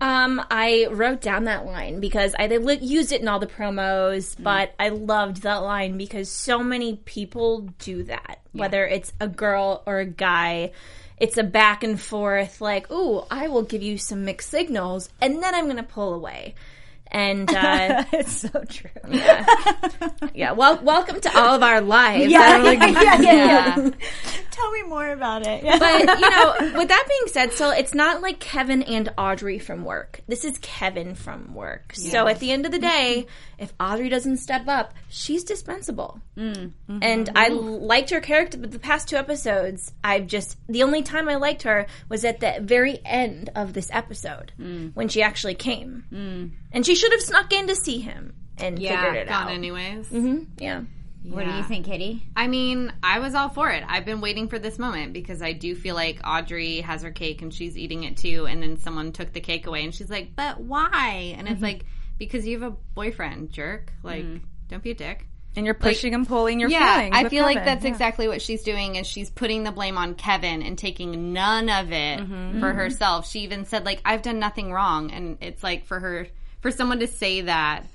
Um, 0.00 0.44
I 0.50 0.86
wrote 0.90 1.20
down 1.20 1.44
that 1.44 1.66
line 1.66 1.98
because 2.00 2.34
I 2.38 2.46
li- 2.46 2.78
used 2.80 3.10
it 3.12 3.20
in 3.20 3.28
all 3.28 3.38
the 3.38 3.46
promos, 3.46 4.36
but 4.40 4.74
I 4.78 4.90
loved 4.90 5.42
that 5.42 5.56
line 5.56 5.96
because 5.98 6.30
so 6.30 6.60
many 6.62 6.96
people 7.04 7.68
do 7.78 8.04
that. 8.04 8.40
Whether 8.52 8.86
it's 8.86 9.12
a 9.20 9.28
girl 9.28 9.82
or 9.86 9.98
a 9.98 10.06
guy, 10.06 10.72
it's 11.20 11.36
a 11.36 11.42
back 11.42 11.84
and 11.84 12.00
forth. 12.00 12.60
Like, 12.60 12.90
ooh, 12.90 13.22
I 13.30 13.48
will 13.48 13.62
give 13.62 13.82
you 13.82 13.98
some 13.98 14.24
mixed 14.24 14.50
signals, 14.50 15.08
and 15.20 15.42
then 15.42 15.54
I'm 15.54 15.64
going 15.64 15.76
to 15.76 15.82
pull 15.82 16.14
away. 16.14 16.54
And 17.10 17.50
uh, 17.50 18.04
it's 18.12 18.40
so 18.40 18.64
true. 18.68 18.90
yeah, 19.08 19.46
yeah. 20.34 20.52
well, 20.52 20.78
welcome 20.82 21.20
to 21.20 21.38
all 21.38 21.54
of 21.54 21.62
our 21.62 21.80
lives. 21.80 22.30
Yeah, 22.30 22.62
yeah, 22.72 23.20
yeah, 23.20 23.20
Yeah. 23.20 23.90
Tell 24.58 24.70
me 24.72 24.82
more 24.82 25.10
about 25.10 25.46
it. 25.46 25.62
Yeah. 25.62 25.78
But 25.78 26.18
you 26.18 26.30
know, 26.30 26.54
with 26.78 26.88
that 26.88 27.04
being 27.08 27.32
said, 27.32 27.52
so 27.52 27.70
it's 27.70 27.94
not 27.94 28.22
like 28.22 28.40
Kevin 28.40 28.82
and 28.82 29.12
Audrey 29.16 29.60
from 29.60 29.84
work. 29.84 30.20
This 30.26 30.44
is 30.44 30.58
Kevin 30.58 31.14
from 31.14 31.54
work. 31.54 31.92
So 31.94 32.26
at 32.26 32.40
the 32.40 32.50
end 32.50 32.66
of 32.66 32.72
the 32.72 32.78
day, 32.78 33.26
if 33.58 33.72
Audrey 33.78 34.08
doesn't 34.08 34.38
step 34.38 34.66
up, 34.66 34.94
she's 35.08 35.44
dispensable. 35.44 36.20
Mm. 36.36 36.72
And 36.88 37.26
mm-hmm. 37.26 37.36
I 37.36 37.48
liked 37.48 38.10
her 38.10 38.20
character, 38.20 38.58
but 38.58 38.72
the 38.72 38.78
past 38.80 39.08
two 39.08 39.16
episodes, 39.16 39.92
I've 40.02 40.26
just 40.26 40.56
the 40.68 40.82
only 40.82 41.02
time 41.02 41.28
I 41.28 41.36
liked 41.36 41.62
her 41.62 41.86
was 42.08 42.24
at 42.24 42.40
the 42.40 42.58
very 42.60 43.00
end 43.04 43.50
of 43.54 43.74
this 43.74 43.90
episode 43.92 44.52
mm. 44.58 44.94
when 44.94 45.08
she 45.08 45.22
actually 45.22 45.54
came, 45.54 46.04
mm. 46.12 46.50
and 46.72 46.84
she 46.84 46.96
should 46.96 47.12
have 47.12 47.22
snuck 47.22 47.52
in 47.52 47.68
to 47.68 47.76
see 47.76 48.00
him 48.00 48.34
and 48.58 48.78
figured 48.78 49.16
it 49.16 49.28
Gone 49.28 49.48
out. 49.48 49.50
anyways. 49.50 50.08
Mm-hmm. 50.08 50.44
Yeah. 50.58 50.82
What 51.24 51.44
do 51.44 51.50
you 51.52 51.62
think, 51.62 51.86
Kitty? 51.86 52.22
I 52.34 52.46
mean, 52.46 52.92
I 53.02 53.18
was 53.18 53.34
all 53.34 53.48
for 53.48 53.70
it. 53.70 53.84
I've 53.86 54.04
been 54.04 54.20
waiting 54.20 54.48
for 54.48 54.58
this 54.58 54.78
moment 54.78 55.12
because 55.12 55.42
I 55.42 55.52
do 55.52 55.74
feel 55.74 55.94
like 55.94 56.20
Audrey 56.24 56.80
has 56.80 57.02
her 57.02 57.10
cake 57.10 57.42
and 57.42 57.52
she's 57.52 57.76
eating 57.76 58.04
it 58.04 58.16
too, 58.16 58.46
and 58.46 58.62
then 58.62 58.78
someone 58.78 59.12
took 59.12 59.32
the 59.32 59.40
cake 59.40 59.66
away 59.66 59.84
and 59.84 59.94
she's 59.94 60.10
like, 60.10 60.34
"But 60.34 60.60
why?" 60.60 61.34
And 61.36 61.46
it's 61.48 61.56
mm-hmm. 61.56 61.64
like, 61.64 61.84
"Because 62.18 62.46
you 62.46 62.60
have 62.60 62.72
a 62.72 62.76
boyfriend, 62.94 63.52
jerk. 63.52 63.92
Like, 64.02 64.24
mm-hmm. 64.24 64.44
don't 64.68 64.82
be 64.82 64.92
a 64.92 64.94
dick." 64.94 65.26
And 65.56 65.66
you're 65.66 65.74
pushing 65.74 66.14
and 66.14 66.26
pulling 66.26 66.60
your 66.60 66.70
yeah, 66.70 66.98
feelings. 66.98 67.16
I 67.16 67.22
with 67.24 67.30
feel 67.30 67.42
like 67.42 67.64
that's 67.64 67.82
Yeah. 67.84 67.90
exactly 67.90 68.28
what 68.28 68.40
she's 68.40 68.62
doing 68.62 68.94
is 68.94 69.06
she's 69.08 69.28
putting 69.28 69.64
the 69.64 69.72
blame 69.72 69.98
on 69.98 70.14
Kevin 70.14 70.62
and 70.62 70.78
taking 70.78 71.32
none 71.32 71.68
of 71.68 71.90
it 71.90 72.20
Mm-hmm. 72.20 72.60
for 72.60 72.68
mm-hmm. 72.68 72.78
herself. 72.78 73.28
She 73.28 73.40
even 73.40 73.64
said 73.64 73.84
like 73.84 74.00
I've 74.04 74.22
done 74.22 74.38
nothing 74.38 74.72
wrong 74.72 75.10
and 75.10 75.38
it's 75.40 75.62
like 75.64 75.86
for 75.86 75.98
her 75.98 76.28
for 76.60 76.70
someone 76.70 77.00
to 77.00 77.08
say 77.08 77.40
that 77.42 77.86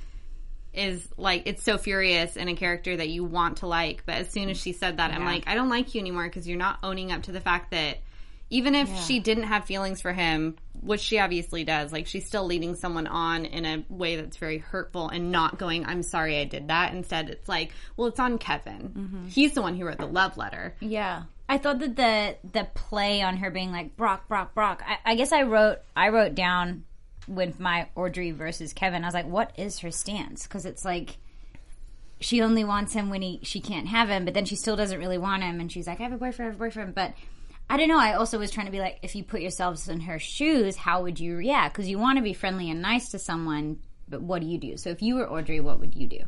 is 0.73 1.07
like 1.17 1.43
it's 1.45 1.63
so 1.63 1.77
furious 1.77 2.35
in 2.35 2.47
a 2.47 2.55
character 2.55 2.95
that 2.95 3.09
you 3.09 3.23
want 3.23 3.57
to 3.57 3.67
like, 3.67 4.05
but 4.05 4.15
as 4.15 4.29
soon 4.29 4.49
as 4.49 4.57
she 4.57 4.73
said 4.73 4.97
that 4.97 5.11
I'm 5.11 5.25
like 5.25 5.43
I 5.47 5.55
don't 5.55 5.69
like 5.69 5.93
you 5.95 6.01
anymore 6.01 6.25
because 6.25 6.47
you're 6.47 6.57
not 6.57 6.79
owning 6.83 7.11
up 7.11 7.23
to 7.23 7.31
the 7.31 7.41
fact 7.41 7.71
that 7.71 7.97
even 8.53 8.75
if 8.75 9.05
she 9.05 9.19
didn't 9.19 9.45
have 9.45 9.65
feelings 9.65 9.99
for 9.99 10.13
him, 10.13 10.55
which 10.79 11.01
she 11.01 11.17
obviously 11.17 11.63
does, 11.63 11.91
like 11.91 12.05
she's 12.05 12.27
still 12.27 12.45
leading 12.45 12.75
someone 12.75 13.07
on 13.07 13.45
in 13.45 13.65
a 13.65 13.83
way 13.89 14.15
that's 14.15 14.37
very 14.37 14.59
hurtful 14.59 15.09
and 15.09 15.31
not 15.31 15.57
going, 15.57 15.85
I'm 15.85 16.03
sorry 16.03 16.39
I 16.39 16.43
did 16.43 16.67
that. 16.67 16.93
Instead, 16.93 17.29
it's 17.29 17.49
like, 17.49 17.71
well, 17.97 18.09
it's 18.09 18.19
on 18.19 18.37
Kevin. 18.37 18.93
Mm-hmm. 18.95 19.27
He's 19.27 19.53
the 19.53 19.63
one 19.63 19.75
who 19.75 19.85
wrote 19.85 19.97
the 19.97 20.05
love 20.05 20.37
letter. 20.37 20.75
Yeah. 20.81 21.23
I 21.49 21.57
thought 21.57 21.79
that 21.79 21.95
the 21.95 22.35
the 22.51 22.67
play 22.75 23.21
on 23.21 23.37
her 23.37 23.49
being 23.49 23.71
like 23.71 23.97
Brock, 23.97 24.27
Brock, 24.27 24.53
Brock. 24.53 24.83
I, 24.85 25.13
I 25.13 25.15
guess 25.15 25.31
I 25.31 25.43
wrote 25.43 25.79
I 25.95 26.09
wrote 26.09 26.35
down 26.35 26.83
with 27.27 27.59
my 27.59 27.87
Audrey 27.95 28.31
versus 28.31 28.73
Kevin. 28.73 29.03
I 29.03 29.07
was 29.07 29.13
like, 29.13 29.27
what 29.27 29.51
is 29.57 29.79
her 29.79 29.91
stance? 29.91 30.43
Because 30.43 30.65
it's 30.65 30.83
like 30.85 31.17
she 32.19 32.41
only 32.41 32.63
wants 32.63 32.93
him 32.93 33.09
when 33.09 33.21
he 33.21 33.39
she 33.43 33.59
can't 33.59 33.87
have 33.87 34.09
him, 34.09 34.25
but 34.25 34.33
then 34.33 34.45
she 34.45 34.55
still 34.55 34.75
doesn't 34.75 34.99
really 34.99 35.17
want 35.17 35.43
him, 35.43 35.59
and 35.59 35.71
she's 35.71 35.87
like, 35.87 35.99
I 35.99 36.03
have 36.03 36.13
a 36.13 36.17
boyfriend, 36.17 36.49
I 36.49 36.51
have 36.51 36.55
a 36.55 36.63
boyfriend, 36.63 36.95
but. 36.95 37.13
I 37.69 37.77
don't 37.77 37.87
know. 37.87 37.97
I 37.97 38.15
also 38.15 38.37
was 38.37 38.51
trying 38.51 38.65
to 38.65 38.73
be 38.73 38.79
like, 38.81 38.99
if 39.03 39.15
you 39.15 39.23
put 39.23 39.39
yourselves 39.39 39.87
in 39.87 40.01
her 40.01 40.19
shoes, 40.19 40.75
how 40.75 41.03
would 41.03 41.17
you 41.17 41.37
react? 41.37 41.73
Because 41.73 41.89
you 41.89 41.97
want 41.97 42.17
to 42.17 42.21
be 42.21 42.33
friendly 42.33 42.69
and 42.69 42.81
nice 42.81 43.09
to 43.11 43.19
someone, 43.19 43.79
but 44.09 44.21
what 44.21 44.41
do 44.41 44.47
you 44.47 44.57
do? 44.57 44.75
So 44.75 44.89
if 44.89 45.01
you 45.01 45.15
were 45.15 45.27
Audrey, 45.31 45.61
what 45.61 45.79
would 45.79 45.95
you 45.95 46.05
do? 46.07 46.19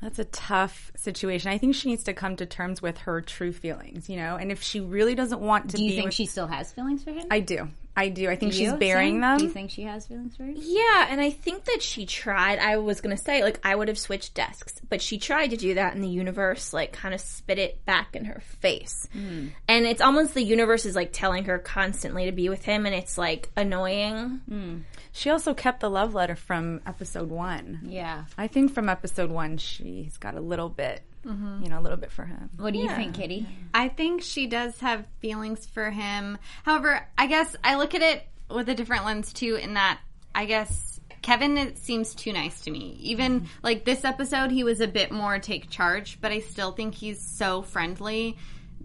That's 0.00 0.20
a 0.20 0.24
tough 0.26 0.92
situation. 0.94 1.50
I 1.50 1.58
think 1.58 1.74
she 1.74 1.88
needs 1.88 2.04
to 2.04 2.14
come 2.14 2.36
to 2.36 2.46
terms 2.46 2.80
with 2.80 2.96
her 2.98 3.20
true 3.20 3.52
feelings, 3.52 4.08
you 4.08 4.16
know. 4.16 4.36
And 4.36 4.52
if 4.52 4.62
she 4.62 4.78
really 4.78 5.16
doesn't 5.16 5.40
want 5.40 5.70
to 5.70 5.76
Do 5.78 5.84
you 5.84 5.90
think 5.94 6.04
with- 6.06 6.14
she 6.14 6.26
still 6.26 6.46
has 6.46 6.72
feelings 6.72 7.02
for 7.02 7.10
him? 7.10 7.26
I 7.28 7.40
do. 7.40 7.68
I 7.98 8.08
do. 8.10 8.30
I 8.30 8.36
think 8.36 8.52
Do 8.52 8.58
she's 8.58 8.68
you? 8.70 8.76
bearing 8.76 9.14
Sam? 9.14 9.20
them. 9.20 9.38
Do 9.38 9.44
you 9.44 9.50
think 9.50 9.70
she 9.70 9.82
has 9.82 10.06
feelings 10.06 10.36
for 10.36 10.44
him? 10.44 10.54
Yeah, 10.56 11.06
and 11.10 11.20
I 11.20 11.30
think 11.30 11.64
that 11.64 11.82
she 11.82 12.06
tried. 12.06 12.60
I 12.60 12.76
was 12.76 13.00
gonna 13.00 13.16
say, 13.16 13.42
like, 13.42 13.58
I 13.64 13.74
would 13.74 13.88
have 13.88 13.98
switched 13.98 14.34
desks, 14.34 14.80
but 14.88 15.02
she 15.02 15.18
tried 15.18 15.48
to 15.48 15.56
do 15.56 15.74
that, 15.74 15.94
and 15.94 16.02
the 16.04 16.08
universe, 16.08 16.72
like, 16.72 16.92
kind 16.92 17.12
of 17.12 17.20
spit 17.20 17.58
it 17.58 17.84
back 17.84 18.14
in 18.14 18.26
her 18.26 18.40
face. 18.60 19.08
Hmm. 19.12 19.48
And 19.66 19.84
it's 19.84 20.00
almost 20.00 20.34
the 20.34 20.42
universe 20.44 20.86
is 20.86 20.94
like 20.94 21.10
telling 21.12 21.44
her 21.46 21.58
constantly 21.58 22.26
to 22.26 22.32
be 22.32 22.48
with 22.48 22.64
him, 22.64 22.86
and 22.86 22.94
it's 22.94 23.18
like 23.18 23.50
annoying. 23.56 24.40
Hmm. 24.48 24.76
She 25.12 25.30
also 25.30 25.52
kept 25.54 25.80
the 25.80 25.90
love 25.90 26.14
letter 26.14 26.36
from 26.36 26.80
episode 26.86 27.28
one. 27.30 27.80
Yeah. 27.84 28.24
I 28.36 28.46
think 28.46 28.72
from 28.72 28.88
episode 28.88 29.30
one, 29.30 29.56
she's 29.56 30.16
got 30.16 30.36
a 30.36 30.40
little 30.40 30.68
bit, 30.68 31.02
Mm-hmm. 31.26 31.64
you 31.64 31.68
know, 31.68 31.78
a 31.78 31.82
little 31.82 31.98
bit 31.98 32.10
for 32.10 32.24
him. 32.24 32.48
What 32.56 32.72
do 32.72 32.78
you 32.78 32.88
think, 32.88 33.14
Kitty? 33.14 33.46
I 33.74 33.88
think 33.88 34.22
she 34.22 34.46
does 34.46 34.78
have 34.80 35.04
feelings 35.20 35.66
for 35.66 35.90
him. 35.90 36.38
However, 36.62 37.06
I 37.16 37.26
guess 37.26 37.54
I 37.62 37.76
look 37.76 37.94
at 37.94 38.02
it 38.02 38.26
with 38.50 38.68
a 38.68 38.74
different 38.74 39.04
lens 39.04 39.32
too, 39.32 39.56
in 39.56 39.74
that 39.74 40.00
I 40.34 40.44
guess 40.46 41.00
Kevin 41.22 41.58
it 41.58 41.78
seems 41.78 42.14
too 42.14 42.32
nice 42.32 42.60
to 42.62 42.70
me. 42.70 42.96
Even 43.00 43.40
mm-hmm. 43.40 43.46
like 43.62 43.84
this 43.84 44.04
episode, 44.04 44.50
he 44.50 44.64
was 44.64 44.80
a 44.80 44.86
bit 44.86 45.10
more 45.10 45.38
take 45.38 45.68
charge, 45.68 46.20
but 46.20 46.32
I 46.32 46.40
still 46.40 46.72
think 46.72 46.94
he's 46.94 47.20
so 47.20 47.62
friendly 47.62 48.36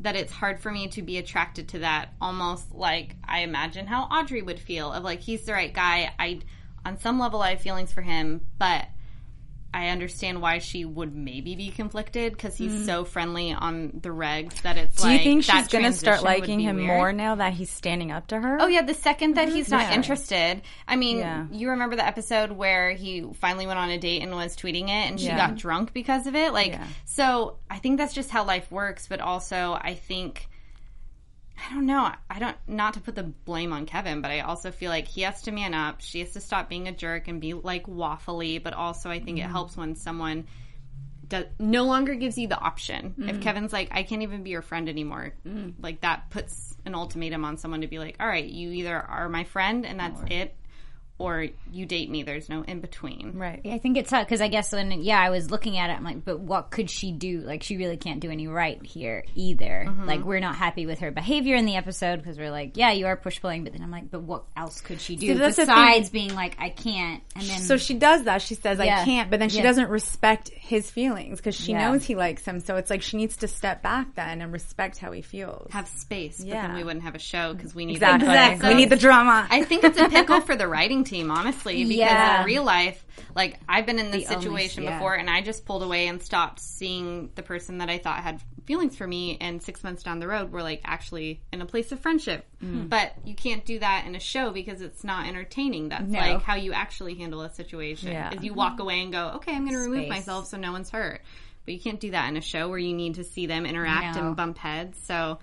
that 0.01 0.15
it's 0.15 0.33
hard 0.33 0.59
for 0.59 0.71
me 0.71 0.87
to 0.89 1.01
be 1.01 1.17
attracted 1.17 1.69
to 1.69 1.79
that. 1.79 2.09
Almost 2.19 2.73
like 2.73 3.15
I 3.23 3.41
imagine 3.41 3.87
how 3.87 4.03
Audrey 4.03 4.41
would 4.41 4.59
feel 4.59 4.91
of 4.91 5.03
like 5.03 5.21
he's 5.21 5.45
the 5.45 5.53
right 5.53 5.73
guy. 5.73 6.11
I 6.17 6.41
on 6.85 6.99
some 6.99 7.19
level 7.19 7.41
I 7.41 7.51
have 7.51 7.61
feelings 7.61 7.93
for 7.93 8.01
him, 8.01 8.41
but 8.57 8.85
I 9.73 9.87
understand 9.89 10.41
why 10.41 10.59
she 10.59 10.85
would 10.85 11.15
maybe 11.15 11.55
be 11.55 11.69
conflicted 11.69 12.33
because 12.33 12.55
he's 12.55 12.71
mm-hmm. 12.71 12.85
so 12.85 13.05
friendly 13.05 13.51
on 13.53 13.99
the 14.01 14.09
regs 14.09 14.61
that 14.61 14.77
it's 14.77 15.01
Do 15.01 15.07
like. 15.07 15.19
you 15.19 15.23
think 15.23 15.43
she's 15.43 15.67
going 15.67 15.85
to 15.85 15.93
start 15.93 16.21
liking 16.23 16.59
him 16.59 16.75
weird. 16.75 16.87
more 16.87 17.13
now 17.13 17.35
that 17.35 17.53
he's 17.53 17.69
standing 17.71 18.11
up 18.11 18.27
to 18.27 18.39
her? 18.39 18.57
Oh 18.61 18.67
yeah, 18.67 18.83
the 18.83 18.93
second 18.93 19.35
that 19.35 19.49
he's 19.49 19.69
not 19.69 19.89
Yeah. 19.89 19.95
interested. 19.95 20.61
I 20.87 20.95
mean, 20.95 21.17
Yeah. 21.17 21.45
you 21.51 21.71
remember 21.71 21.95
the 21.95 22.05
episode 22.05 22.51
where 22.51 22.91
he 22.91 23.21
finally 23.39 23.65
went 23.65 23.79
on 23.79 23.89
a 23.89 23.97
date 23.97 24.21
and 24.21 24.31
was 24.31 24.55
tweeting 24.55 24.83
it 24.85 25.09
and 25.09 25.19
she 25.19 25.27
Yeah. 25.27 25.37
got 25.37 25.55
drunk 25.55 25.93
because 25.93 26.27
of 26.27 26.35
it? 26.35 26.53
Like 26.53 26.79
so 27.05 27.57
I 27.69 27.79
think 27.79 27.97
that's 27.97 28.13
just 28.13 28.29
how 28.29 28.43
life 28.45 28.71
works, 28.71 29.07
but 29.07 29.21
also 29.21 29.73
I 29.81 29.95
think 29.95 30.47
I 31.65 31.73
don't 31.73 31.85
know. 31.85 32.11
I 32.29 32.39
don't 32.39 32.57
not 32.67 32.95
to 32.95 32.99
put 32.99 33.15
the 33.15 33.23
blame 33.23 33.71
on 33.73 33.85
Kevin, 33.85 34.21
but 34.21 34.31
I 34.31 34.41
also 34.41 34.71
feel 34.71 34.89
like 34.89 35.07
he 35.07 35.21
has 35.21 35.43
to 35.43 35.51
man 35.51 35.73
up. 35.73 36.01
She 36.01 36.19
has 36.19 36.31
to 36.31 36.41
stop 36.41 36.69
being 36.69 36.87
a 36.87 36.91
jerk 36.91 37.27
and 37.27 37.39
be 37.39 37.53
like 37.53 37.85
waffly, 37.85 38.61
but 38.61 38.73
also 38.73 39.09
I 39.09 39.19
think 39.19 39.37
it 39.37 39.43
mm-hmm. 39.43 39.51
helps 39.51 39.77
when 39.77 39.95
someone 39.95 40.45
does, 41.27 41.45
no 41.59 41.85
longer 41.85 42.15
gives 42.15 42.37
you 42.37 42.47
the 42.47 42.59
option. 42.59 43.15
If 43.17 43.25
mm-hmm. 43.25 43.39
Kevin's 43.41 43.73
like, 43.73 43.89
I 43.91 44.03
can't 44.03 44.23
even 44.23 44.43
be 44.43 44.49
your 44.49 44.61
friend 44.61 44.89
anymore, 44.89 45.33
mm-hmm. 45.47 45.81
like 45.81 46.01
that 46.01 46.29
puts 46.29 46.75
an 46.85 46.95
ultimatum 46.95 47.45
on 47.45 47.57
someone 47.57 47.81
to 47.81 47.87
be 47.87 47.99
like, 47.99 48.17
all 48.19 48.27
right, 48.27 48.45
you 48.45 48.71
either 48.71 48.95
are 48.95 49.29
my 49.29 49.45
friend 49.45 49.85
and 49.85 49.99
that's 49.99 50.21
it, 50.29 50.55
or 51.17 51.47
you 51.71 51.85
date 51.85 52.09
me. 52.09 52.23
There's 52.23 52.49
no 52.49 52.63
in 52.63 52.81
between. 52.81 53.33
Right. 53.35 53.61
I 53.65 53.77
think 53.77 53.97
it's 53.97 54.09
tough 54.09 54.25
because 54.25 54.41
I 54.41 54.47
guess 54.47 54.71
when 54.71 54.91
yeah 55.03 55.19
I 55.19 55.29
was 55.29 55.51
looking 55.51 55.77
at 55.77 55.89
it 55.89 55.93
I'm 55.93 56.03
like 56.03 56.25
but 56.25 56.39
what 56.39 56.71
could 56.71 56.89
she 56.89 57.11
do 57.11 57.41
like 57.41 57.63
she 57.63 57.77
really 57.77 57.97
can't 57.97 58.19
do 58.19 58.29
any 58.31 58.47
right 58.47 58.83
here 58.85 59.23
either 59.35 59.85
mm-hmm. 59.87 60.05
like 60.05 60.23
we're 60.23 60.39
not 60.39 60.55
happy 60.55 60.85
with 60.85 60.99
her 60.99 61.11
behavior 61.11 61.55
in 61.55 61.65
the 61.65 61.75
episode 61.75 62.17
because 62.17 62.37
we're 62.37 62.51
like 62.51 62.77
yeah 62.77 62.91
you 62.91 63.05
are 63.05 63.15
push 63.15 63.39
pulling 63.39 63.63
but 63.63 63.73
then 63.73 63.81
I'm 63.81 63.91
like 63.91 64.09
but 64.09 64.21
what 64.21 64.43
else 64.57 64.81
could 64.81 64.99
she 64.99 65.15
do 65.15 65.35
the 65.35 65.45
besides 65.45 66.09
being 66.09 66.35
like 66.35 66.55
I 66.59 66.69
can't 66.69 67.21
and 67.35 67.45
then 67.45 67.59
So 67.59 67.77
she 67.77 67.93
does 67.93 68.23
that. 68.23 68.41
She 68.41 68.55
says, 68.55 68.79
Yeah. 68.79 69.01
I 69.01 69.05
can't, 69.05 69.29
but 69.29 69.39
then 69.39 69.49
she 69.49 69.57
Yeah. 69.57 69.63
doesn't 69.63 69.89
respect 69.89 70.49
his 70.49 70.89
feelings 70.89 71.37
because 71.37 71.55
she 71.55 71.71
Yeah. 71.71 71.91
knows 71.91 72.03
he 72.03 72.15
likes 72.15 72.45
him. 72.45 72.59
So 72.59 72.75
it's 72.75 72.89
like 72.89 73.01
she 73.01 73.17
needs 73.17 73.37
to 73.37 73.47
step 73.47 73.81
back 73.81 74.15
then 74.15 74.41
and 74.41 74.51
respect 74.51 74.97
how 74.97 75.11
he 75.11 75.21
feels. 75.21 75.71
Have 75.71 75.87
space, 75.87 76.37
but 76.37 76.47
Yeah. 76.47 76.67
then 76.67 76.75
we 76.75 76.83
wouldn't 76.83 77.03
have 77.03 77.15
a 77.15 77.19
show 77.19 77.53
because 77.53 77.73
we 77.73 77.85
need 77.85 77.95
exactly. 77.95 78.27
Exactly. 78.27 78.69
We 78.69 78.75
need 78.75 78.89
the 78.89 78.95
drama. 78.95 79.47
I 79.49 79.63
think 79.63 79.83
it's 79.83 79.97
a 79.99 80.09
pickle 80.09 80.41
for 80.41 80.55
the 80.55 80.67
writing 80.67 81.02
team, 81.03 81.31
honestly, 81.31 81.83
because 81.83 81.95
Yeah. 81.95 82.39
in 82.41 82.45
real 82.45 82.63
life, 82.63 83.05
like 83.35 83.59
I've 83.67 83.85
been 83.85 83.99
in 83.99 84.11
this 84.11 84.27
The 84.27 84.35
only- 84.35 84.43
situation 84.43 84.83
yeah. 84.83 84.97
before, 84.97 85.15
and 85.15 85.29
I 85.29 85.41
just 85.41 85.65
pulled 85.65 85.83
away 85.83 86.07
and 86.07 86.21
stopped 86.21 86.59
seeing 86.59 87.29
the 87.35 87.43
person 87.43 87.79
that 87.79 87.89
I 87.89 87.97
thought 87.97 88.21
had 88.23 88.41
feelings 88.65 88.95
for 88.95 89.05
me, 89.05 89.37
and 89.41 89.61
six 89.61 89.83
months 89.83 90.03
down 90.03 90.19
the 90.19 90.27
road, 90.27 90.51
we're 90.51 90.61
like 90.61 90.81
actually 90.85 91.41
in 91.51 91.61
a 91.61 91.65
place 91.65 91.91
of 91.91 91.99
friendship. 91.99 92.45
Mm. 92.63 92.87
But 92.89 93.13
you 93.25 93.35
can't 93.35 93.65
do 93.65 93.79
that 93.79 94.05
in 94.05 94.15
a 94.15 94.19
show 94.21 94.51
because 94.51 94.79
it's 94.81 95.03
not 95.03 95.27
entertaining. 95.27 95.89
That's 95.89 96.09
No. 96.09 96.19
like 96.19 96.41
how 96.43 96.55
you 96.55 96.71
actually 96.71 97.15
handle 97.15 97.41
a 97.41 97.49
situation. 97.53 98.11
Yeah. 98.11 98.33
Is 98.33 98.41
you 98.43 98.53
walk 98.53 98.79
away 98.79 99.01
and 99.01 99.11
go, 99.11 99.31
okay, 99.35 99.53
I'm 99.53 99.65
going 99.65 99.73
to 99.77 99.79
remove 99.83 100.07
myself 100.07 100.47
so 100.47 100.57
no 100.57 100.71
one's 100.71 100.89
hurt. 100.89 101.21
But 101.65 101.73
you 101.73 101.79
can't 101.79 101.99
do 101.99 102.11
that 102.11 102.29
in 102.29 102.37
a 102.37 102.41
show 102.41 102.69
where 102.69 102.77
you 102.79 102.93
need 102.93 103.15
to 103.15 103.23
see 103.25 103.45
them 103.47 103.65
interact 103.65 104.15
No. 104.17 104.27
and 104.27 104.35
bump 104.35 104.57
heads. 104.57 104.97
So 105.05 105.39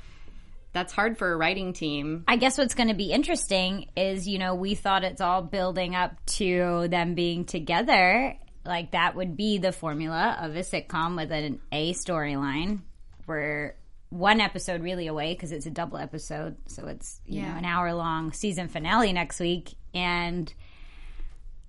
that's 0.73 0.93
hard 0.93 1.19
for 1.19 1.33
a 1.33 1.37
writing 1.37 1.73
team. 1.73 2.25
I 2.29 2.37
guess 2.37 2.57
what's 2.57 2.75
going 2.75 2.89
to 2.89 2.95
be 2.95 3.12
interesting 3.12 3.89
is, 3.97 4.29
you 4.29 4.39
know, 4.39 4.55
we 4.55 4.75
thought 4.75 5.05
it's 5.05 5.21
all 5.21 5.43
building 5.43 5.95
up 5.95 6.15
to 6.27 6.87
them 6.89 7.15
being 7.15 7.45
together. 7.45 8.37
Like 8.65 8.93
that 8.93 9.17
would 9.17 9.37
be 9.37 9.59
the 9.59 9.73
formula 9.73 10.39
of 10.41 10.55
a 10.55 10.61
sitcom 10.61 11.17
with 11.17 11.33
an 11.33 11.61
A 11.73 11.93
storyline. 11.95 12.81
We're 13.27 13.75
one 14.11 14.41
episode 14.41 14.83
really 14.83 15.07
away 15.07 15.35
because 15.35 15.53
it's 15.53 15.67
a 15.67 15.71
double 15.71 15.99
episode, 15.99 16.57
so 16.67 16.87
it's 16.87 17.21
you 17.27 17.43
know 17.43 17.49
an 17.49 17.65
hour 17.65 17.95
long 17.95 18.33
season 18.33 18.69
finale 18.69 19.12
next 19.12 19.41
week, 19.41 19.75
and 19.95 20.53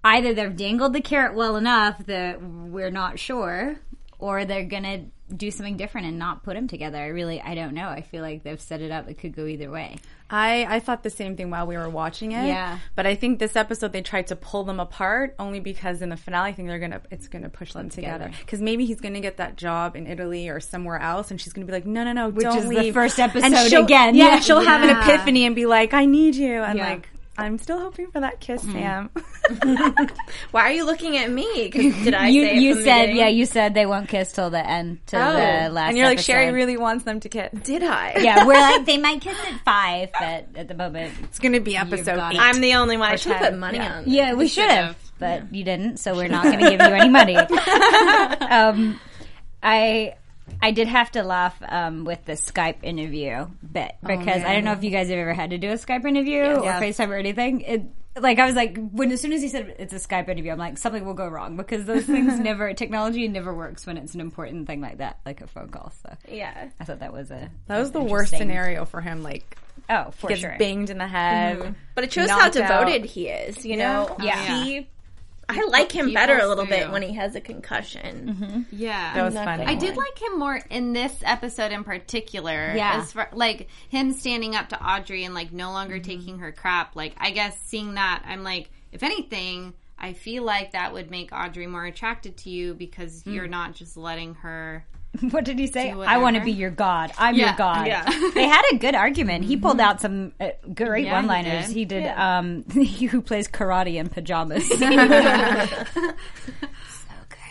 either 0.04 0.34
they've 0.34 0.56
dangled 0.56 0.94
the 0.94 1.02
carrot 1.02 1.36
well 1.36 1.56
enough 1.56 2.06
that 2.08 2.42
we're 2.42 2.92
not 2.92 3.20
sure, 3.20 3.80
or 4.22 4.46
they're 4.46 4.64
gonna 4.66 5.06
do 5.36 5.50
something 5.52 5.78
different 5.78 6.08
and 6.08 6.18
not 6.20 6.44
put 6.44 6.56
them 6.56 6.68
together. 6.68 6.98
I 6.98 7.08
really, 7.08 7.42
I 7.42 7.56
don't 7.56 7.74
know. 7.74 7.88
I 7.88 8.02
feel 8.02 8.22
like 8.22 8.44
they've 8.44 8.60
set 8.60 8.82
it 8.82 8.92
up; 8.92 9.10
it 9.10 9.16
could 9.18 9.36
go 9.36 9.46
either 9.46 9.70
way. 9.70 9.98
I, 10.30 10.66
I 10.70 10.80
thought 10.80 11.04
the 11.04 11.10
same 11.10 11.36
thing 11.36 11.50
while 11.50 11.68
we 11.68 11.76
were 11.76 11.90
watching 11.90 12.32
it. 12.32 12.48
Yeah. 12.48 12.80
But 12.96 13.06
I 13.06 13.16
think 13.16 13.40
this 13.40 13.58
episode 13.58 13.92
they 13.92 14.02
tried 14.02 14.28
to 14.28 14.36
pull 14.38 14.64
them 14.64 14.80
apart 14.80 15.36
only 15.40 15.60
because 15.60 16.02
in 16.02 16.08
the 16.08 16.16
finale 16.16 16.52
I 16.52 16.54
think 16.54 16.70
they're 16.70 16.80
gonna 16.80 17.02
it's 17.12 17.28
gonna 17.28 17.50
push 17.50 17.74
them 17.74 17.90
together. 17.90 18.26
together. 18.26 18.38
Because 18.40 18.62
maybe 18.62 18.86
he's 18.86 19.02
gonna 19.02 19.20
get 19.20 19.38
that 19.38 19.58
job 19.58 19.96
in 19.98 20.08
Italy 20.08 20.48
or 20.48 20.60
somewhere 20.62 21.00
else, 21.00 21.32
and 21.32 21.42
she's 21.42 21.52
gonna 21.54 21.66
be 21.68 21.74
like, 21.74 21.86
no, 21.86 22.04
no, 22.06 22.14
no, 22.14 22.30
Which 22.30 22.44
don't 22.46 22.58
is 22.60 22.70
the 22.70 22.92
first 22.92 23.20
And 23.20 23.32
episode 23.36 23.70
she'll- 23.70 23.84
again. 23.84 24.16
Yeah, 24.16 24.26
Yeah. 24.36 24.40
she'll 24.40 24.62
have 24.62 24.84
an 24.84 24.90
epiphany 24.98 25.46
and 25.46 25.56
be 25.56 25.66
like, 25.66 25.94
I 25.94 26.06
need 26.06 26.36
you, 26.36 26.62
and 26.62 26.78
Yeah. 26.78 26.90
like. 26.92 27.10
I'm 27.38 27.58
still 27.58 27.80
hoping 27.80 28.12
for 28.12 28.20
that 28.20 28.40
kiss, 28.40 28.62
Mm-hmm. 28.64 28.74
Sam. 28.74 29.10
Why 30.52 30.62
are 30.64 30.72
you 30.72 30.86
looking 30.86 31.18
at 31.18 31.32
me? 31.32 31.70
Did 31.70 32.14
I 32.14 32.28
you 32.28 32.46
say 32.46 32.58
you 32.60 32.74
from 32.76 32.84
said 32.84 33.16
yeah 33.16 33.28
you 33.30 33.46
said 33.46 33.74
they 33.74 33.86
won't 33.86 34.10
kiss 34.10 34.32
till 34.34 34.50
the 34.50 34.66
end 34.66 35.00
till 35.08 35.22
Oh. 35.22 35.32
the 35.34 35.70
last 35.70 35.90
and 35.90 35.98
you're 35.98 36.08
like, 36.08 36.18
episode. 36.20 36.34
Sherry 36.34 36.52
really 36.52 36.78
wants 36.78 37.04
them 37.06 37.20
to 37.22 37.30
kiss. 37.30 37.50
Did 37.64 37.84
I? 37.84 38.16
yeah 38.20 38.46
we're 38.46 38.54
like 38.60 38.86
they 38.86 38.98
might 38.98 39.22
kiss 39.22 39.38
at 39.50 39.60
five 39.64 40.10
but 40.20 40.48
at 40.56 40.68
the 40.68 40.76
moment 40.76 41.14
It's 41.24 41.40
gonna 41.40 41.62
be 41.62 41.76
episode 41.78 42.16
got 42.18 42.34
it. 42.34 42.38
eight. 42.38 42.42
I'm 42.42 42.60
the 42.62 42.74
only 42.76 42.98
one. 42.98 43.10
I 43.10 43.14
Or 43.14 43.18
should 43.18 43.32
have 43.34 43.52
put 43.52 43.58
money 43.60 43.78
yeah. 43.80 43.98
on. 43.98 44.04
yeah 44.08 44.34
we 44.34 44.48
should 44.48 44.70
have 44.70 44.86
have. 44.88 45.12
but 45.20 45.54
you 45.56 45.64
didn't 45.64 45.98
so 45.98 46.16
we're 46.16 46.28
not 46.28 46.44
going 46.44 46.60
to 46.60 46.70
give 46.70 46.82
you 46.82 46.88
any 46.96 47.10
money 47.10 47.36
um 47.36 49.00
I 49.64 50.16
I 50.62 50.72
did 50.72 50.88
have 50.88 51.12
to 51.12 51.24
laugh 51.24 51.56
um, 51.68 52.06
with 52.06 52.24
the 52.26 52.34
Skype 52.34 52.84
interview 52.84 53.48
bit 53.72 53.94
because 54.06 54.44
I 54.44 54.54
don't 54.54 54.64
know 54.64 54.74
if 54.74 54.84
you 54.84 54.92
guys 54.92 55.10
have 55.10 55.18
ever 55.18 55.34
had 55.34 55.50
to 55.52 55.58
do 55.58 55.70
a 55.70 55.74
Skype 55.76 56.06
interview 56.06 56.42
or 56.42 56.64
Yes. 56.64 56.82
FaceTime 57.00 57.10
or 57.10 57.16
anything. 57.16 57.62
It, 57.62 57.84
like 58.20 58.40
I 58.40 58.46
was 58.46 58.56
like 58.56 58.78
when 58.92 59.10
as 59.14 59.22
soon 59.22 59.32
as 59.32 59.42
he 59.42 59.48
said 59.48 59.74
it's 59.80 59.94
a 59.94 59.96
Skype 59.98 60.28
interview, 60.30 60.52
I'm 60.52 60.58
like 60.60 60.78
something 60.78 61.06
will 61.06 61.14
go 61.14 61.28
wrong 61.28 61.56
because 61.58 61.86
those 61.86 62.04
things 62.06 62.38
never 62.40 62.74
technology 62.74 63.28
never 63.28 63.54
works 63.54 63.88
when 63.88 63.98
it's 63.98 64.14
an 64.14 64.20
important 64.22 64.68
thing 64.68 64.82
like 64.82 64.98
that, 64.98 65.20
like 65.26 65.42
a 65.42 65.48
phone 65.48 65.70
call. 65.70 65.92
So 66.04 66.14
Yeah. 66.30 66.70
I 66.80 66.84
thought 66.84 67.00
that 67.00 67.14
was 67.14 67.32
a 67.32 67.50
That 67.68 67.80
was 67.80 67.92
the 67.92 68.04
worst 68.04 68.36
scenario 68.38 68.86
for 68.86 69.02
him. 69.02 69.24
Like, 69.24 69.58
Oh, 69.90 70.12
for 70.12 70.28
gets 70.28 70.42
sure. 70.42 70.56
banged 70.60 70.90
in 70.90 70.98
the 71.00 71.08
head. 71.08 71.74
But 71.96 72.04
it 72.04 72.14
shows 72.14 72.30
how 72.30 72.38
knocked 72.40 72.58
out. 72.58 72.86
devoted 72.86 73.06
he 73.10 73.28
is, 73.30 73.66
you 73.66 73.78
know? 73.78 74.16
Yeah. 74.22 74.64
He 74.64 74.88
I 75.52 75.68
like 75.70 75.92
him 75.92 76.14
better 76.14 76.36
a 76.36 76.40
pulls 76.40 76.50
little 76.50 76.66
bit 76.66 76.92
when 76.92 77.02
he 77.02 77.14
has 77.14 77.36
a 77.36 77.42
concussion. 77.42 78.36
Mm-hmm. 78.36 78.62
Yeah. 78.72 79.14
That 79.14 79.24
was 79.24 79.34
not 79.34 79.46
funny. 79.46 79.66
I 79.66 79.76
did 79.76 79.98
like 79.98 80.22
him 80.22 80.40
more 80.40 80.62
in 80.70 80.94
this 80.94 81.16
episode 81.24 81.72
in 81.72 81.84
particular. 81.84 82.74
Yeah. 82.76 83.02
As 83.02 83.12
far, 83.14 83.30
like 83.34 83.68
him 83.90 84.14
standing 84.14 84.56
up 84.56 84.70
to 84.70 84.84
Audrey 84.84 85.24
and 85.24 85.34
like 85.34 85.52
no 85.52 85.72
longer 85.72 86.00
taking 86.00 86.40
her 86.40 86.52
crap. 86.52 86.96
Like 86.96 87.14
I 87.18 87.32
guess 87.32 87.58
seeing 87.66 87.96
that, 87.96 88.24
I'm 88.26 88.44
like, 88.44 88.70
if 88.92 89.04
anything, 89.04 89.74
I 89.98 90.14
feel 90.14 90.44
like 90.44 90.72
that 90.72 90.94
would 90.94 91.12
make 91.12 91.32
Audrey 91.32 91.68
more 91.68 91.86
attracted 91.86 92.38
to 92.38 92.50
you 92.50 92.74
because 92.74 93.26
you're 93.26 93.48
not 93.48 93.74
just 93.74 93.98
letting 93.98 94.36
her. 94.36 94.86
What 95.32 95.44
did 95.44 95.60
he 95.60 95.68
say? 95.68 95.92
I 95.92 96.18
want 96.20 96.38
to 96.38 96.42
be 96.44 96.52
your 96.54 96.70
god. 96.70 97.12
I'm 97.18 97.36
Yeah, 97.36 97.48
your 97.48 97.58
god. 97.58 97.86
yeah. 97.88 98.06
they 98.34 98.48
had 98.48 98.64
a 98.72 98.78
good 98.78 98.96
argument. 98.96 99.44
He 99.46 99.58
pulled 99.58 99.80
out 99.82 100.00
some 100.02 100.32
uh, 100.40 100.52
great 100.74 101.06
Yeah, 101.06 101.14
one-liners. 101.14 101.68
did. 101.68 101.76
He 101.76 101.86
did. 101.86 102.08
Um, 102.08 102.64
he 102.72 103.08
who 103.08 103.22
plays 103.22 103.48
karate 103.50 103.96
in 103.96 104.08
pajamas. 104.10 104.68
So 104.70 104.78
good. 104.78 106.16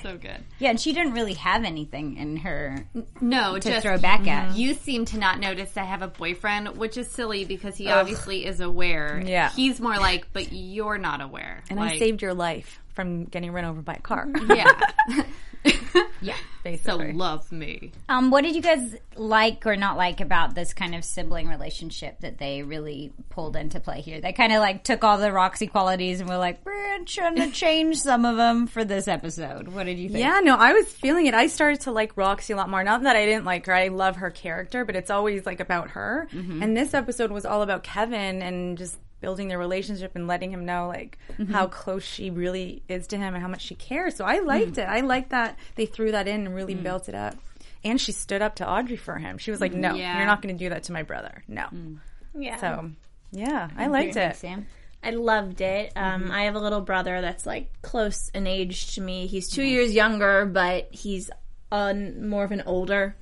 So 0.02 0.16
good. 0.16 0.42
yeah, 0.58 0.70
and 0.70 0.80
she 0.80 0.94
didn't 0.94 1.12
really 1.12 1.34
have 1.34 1.62
anything 1.64 2.16
in 2.16 2.38
her 2.38 2.86
No, 3.20 3.58
to 3.58 3.68
just 3.70 3.82
throw 3.82 3.98
back 3.98 4.26
at. 4.26 4.56
You 4.56 4.72
seem 4.72 5.04
to 5.06 5.18
not 5.18 5.38
notice 5.40 5.76
I 5.76 5.84
have 5.84 6.00
a 6.00 6.08
boyfriend, 6.08 6.78
which 6.78 6.96
is 6.96 7.06
silly 7.10 7.44
because 7.44 7.76
he 7.76 7.88
obviously 7.88 8.46
is 8.46 8.60
aware. 8.60 9.22
Yeah. 9.22 9.50
He's 9.50 9.78
more 9.78 9.96
like, 9.98 10.28
but 10.32 10.52
you're 10.52 10.96
not 10.96 11.20
aware. 11.20 11.62
And 11.68 11.78
I 11.78 11.98
saved 11.98 12.22
your 12.22 12.32
life 12.32 12.80
from 13.00 13.24
getting 13.24 13.50
run 13.52 13.64
over 13.64 13.80
by 13.80 13.94
a 13.94 14.00
car. 14.00 14.28
Yeah. 14.48 14.72
Yeah. 16.22 16.36
They 16.62 16.76
so 16.76 16.96
love 16.96 17.50
me. 17.52 17.92
Um, 18.08 18.30
what 18.30 18.44
did 18.44 18.54
you 18.54 18.62
guys 18.62 18.96
like 19.14 19.66
or 19.66 19.76
not 19.76 19.96
like 19.96 20.20
about 20.20 20.54
this 20.54 20.72
kind 20.72 20.94
of 20.94 21.04
sibling 21.04 21.48
relationship 21.48 22.20
that 22.20 22.38
they 22.38 22.62
really 22.62 23.12
pulled 23.28 23.56
into 23.56 23.80
play 23.80 24.00
here? 24.00 24.20
They 24.20 24.32
kind 24.32 24.52
of 24.52 24.60
like 24.60 24.84
took 24.84 25.04
all 25.04 25.18
the 25.18 25.32
Roxy 25.32 25.66
qualities 25.66 26.20
and 26.20 26.28
were 26.28 26.38
like, 26.38 26.64
we're 26.64 27.04
trying 27.04 27.36
to 27.36 27.50
change 27.50 27.98
some 27.98 28.24
of 28.24 28.36
them 28.36 28.66
for 28.66 28.84
this 28.84 29.08
episode. 29.08 29.68
What 29.68 29.84
did 29.84 29.98
you 29.98 30.08
think? 30.08 30.20
Yeah, 30.20 30.40
no, 30.42 30.56
I 30.56 30.72
was 30.72 30.86
feeling 30.86 31.26
it. 31.26 31.34
I 31.34 31.46
started 31.46 31.80
to 31.82 31.92
like 31.92 32.16
Roxy 32.16 32.52
a 32.52 32.56
lot 32.56 32.70
more. 32.70 32.84
Not 32.84 33.02
that 33.02 33.16
I 33.16 33.26
didn't 33.26 33.44
like 33.44 33.66
her. 33.66 33.74
I 33.74 33.88
love 33.88 34.16
her 34.16 34.30
character, 34.30 34.84
but 34.84 34.96
it's 34.96 35.10
always 35.10 35.44
like 35.44 35.60
about 35.60 35.90
her. 35.90 36.28
And 36.32 36.76
this 36.76 36.94
episode 36.94 37.32
was 37.32 37.44
all 37.44 37.62
about 37.62 37.82
Kevin 37.82 38.42
and 38.42 38.78
just 38.78 38.98
building 39.20 39.48
their 39.48 39.58
relationship 39.58 40.12
and 40.14 40.26
letting 40.26 40.50
him 40.50 40.64
know 40.64 40.88
like 40.88 41.18
mm-hmm. 41.32 41.52
how 41.52 41.66
close 41.66 42.04
she 42.04 42.30
really 42.30 42.82
is 42.88 43.06
to 43.08 43.16
him 43.16 43.34
and 43.34 43.42
how 43.42 43.48
much 43.48 43.62
she 43.62 43.74
cares. 43.74 44.16
So 44.16 44.24
I 44.24 44.40
liked 44.40 44.72
mm. 44.72 44.78
it. 44.78 44.88
I 44.88 45.00
liked 45.00 45.30
that 45.30 45.58
they 45.74 45.86
threw 45.86 46.12
that 46.12 46.28
in 46.28 46.46
and 46.46 46.54
really 46.54 46.74
mm. 46.74 46.82
built 46.82 47.08
it 47.08 47.14
up. 47.14 47.36
And 47.82 48.00
she 48.00 48.12
stood 48.12 48.42
up 48.42 48.56
to 48.56 48.68
Audrey 48.68 48.96
for 48.96 49.16
him. 49.16 49.38
She 49.38 49.50
was 49.50 49.60
like, 49.60 49.72
"No, 49.72 49.94
Yeah. 49.94 50.18
you're 50.18 50.26
not 50.26 50.42
going 50.42 50.54
to 50.54 50.64
do 50.64 50.68
that 50.68 50.84
to 50.84 50.92
my 50.92 51.02
brother. 51.02 51.42
No." 51.48 51.62
Mm. 51.62 51.98
Yeah. 52.34 52.56
So, 52.56 52.90
yeah, 53.32 53.70
I 53.76 53.86
liked 53.86 54.16
it. 54.16 54.36
Sam? 54.36 54.66
I 55.02 55.10
loved 55.10 55.60
it. 55.62 55.92
Um, 55.96 56.24
mm-hmm. 56.24 56.30
I 56.30 56.42
have 56.42 56.56
a 56.56 56.60
little 56.60 56.82
brother 56.82 57.20
that's 57.20 57.46
like 57.46 57.70
close 57.80 58.28
in 58.34 58.46
age 58.46 58.94
to 58.96 59.00
me. 59.00 59.26
He's 59.26 59.48
two 59.48 59.62
mm-hmm. 59.62 59.70
years 59.70 59.94
younger, 59.94 60.44
but 60.44 60.88
he's 60.92 61.30
on 61.72 62.28
more 62.28 62.44
of 62.44 62.52
an 62.52 62.62
older 62.66 63.16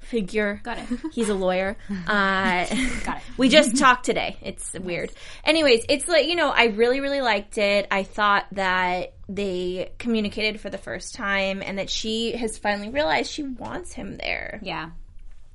figure. 0.00 0.60
Got 0.62 0.78
it. 0.78 0.86
He's 1.12 1.28
a 1.28 1.34
lawyer. 1.34 1.76
Uh, 2.10 2.66
Got 3.04 3.18
it. 3.18 3.22
we 3.36 3.48
just 3.48 3.76
talked 3.76 4.04
today. 4.04 4.36
It's 4.40 4.74
weird. 4.74 5.12
Anyways, 5.44 5.84
it's 5.88 6.08
like, 6.08 6.26
you 6.26 6.34
know, 6.34 6.50
I 6.50 6.64
really, 6.64 7.00
really 7.00 7.20
liked 7.20 7.56
it. 7.58 7.86
I 7.90 8.02
thought 8.02 8.46
that 8.52 9.12
they 9.28 9.92
communicated 9.98 10.60
for 10.60 10.70
the 10.70 10.78
first 10.78 11.14
time 11.14 11.62
and 11.64 11.78
that 11.78 11.88
she 11.88 12.32
has 12.32 12.58
finally 12.58 12.88
realized 12.90 13.30
she 13.30 13.44
wants 13.44 13.92
him 13.92 14.16
there, 14.16 14.58
Yeah. 14.62 14.90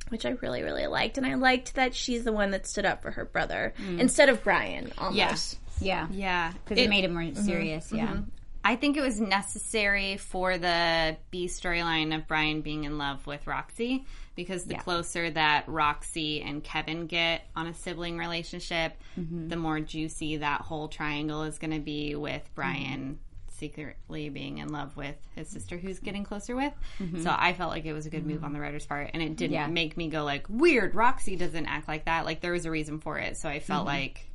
which 0.10 0.25
I 0.25 0.30
really, 0.42 0.64
really 0.64 0.88
liked. 0.88 1.18
And 1.18 1.25
I 1.25 1.34
liked 1.34 1.75
that 1.75 1.94
she's 1.94 2.24
the 2.24 2.32
one 2.32 2.52
that 2.52 2.68
stood 2.68 2.86
up 2.86 3.02
for 3.02 3.12
her 3.12 3.25
brother 3.25 3.74
mm. 3.78 4.00
instead 4.00 4.30
of 4.30 4.44
Brian 4.44 4.94
almost. 4.98 5.18
Yes. 5.18 5.56
Yeah. 5.82 6.08
Yeah. 6.12 6.54
Because 6.54 6.84
it, 6.84 6.90
made 6.90 7.04
it 7.04 7.12
more 7.12 7.22
mm-hmm. 7.22 7.44
serious. 7.44 7.92
Yeah. 7.92 8.08
Mm-hmm. 8.08 8.30
I 8.65 8.75
think 8.75 8.98
it 8.98 9.01
was 9.01 9.22
necessary 9.22 10.17
for 10.17 10.57
the 10.57 11.17
B 11.29 11.45
storyline 11.45 12.15
of 12.15 12.27
Brian 12.27 12.62
being 12.62 12.84
in 12.84 12.98
love 12.98 13.27
with 13.27 13.45
Roxy 13.45 14.07
because 14.36 14.65
the 14.65 14.74
closer 14.74 15.29
that 15.29 15.65
Roxy 15.67 16.42
and 16.42 16.63
Kevin 16.63 17.05
get 17.05 17.44
on 17.55 17.68
a 17.68 17.75
sibling 17.75 18.18
relationship, 18.18 18.94
mm-hmm. 19.18 19.50
the 19.50 19.55
more 19.55 19.79
juicy 19.79 20.37
that 20.37 20.61
whole 20.61 20.87
triangle 20.87 21.44
is 21.44 21.59
going 21.59 21.72
to 21.72 21.79
be 21.79 22.16
with 22.16 22.42
Brian 22.55 23.01
mm-hmm. 23.01 23.55
secretly 23.59 24.29
being 24.29 24.57
in 24.57 24.70
love 24.70 24.98
with 24.98 25.16
his 25.35 25.48
sister 25.48 25.77
who's 25.77 26.00
getting 26.00 26.24
closer 26.24 26.55
with. 26.55 26.74
Mm-hmm. 27.00 27.22
So 27.22 27.35
I 27.37 27.53
felt 27.53 27.70
like 27.70 27.85
it 27.85 27.94
was 27.94 28.07
a 28.07 28.09
good 28.09 28.25
move 28.25 28.44
on 28.44 28.51
the 28.51 28.59
writer's 28.59 28.87
part 28.87 29.11
and 29.13 29.22
it 29.22 29.35
didn't 29.35 29.53
Yeah. 29.53 29.68
make 29.68 29.96
me 29.96 30.09
go 30.09 30.24
like 30.24 30.48
weird 30.50 30.96
Roxy 30.96 31.35
doesn't 31.35 31.68
act 31.68 31.87
like 31.87 32.05
that. 32.05 32.25
Like 32.25 32.42
there 32.42 32.51
was 32.51 32.66
a 32.66 32.72
reason 32.72 33.00
for 33.00 33.20
it. 33.20 33.37
So 33.37 33.48
I 33.48 33.59
felt 33.59 33.85
like 33.85 34.25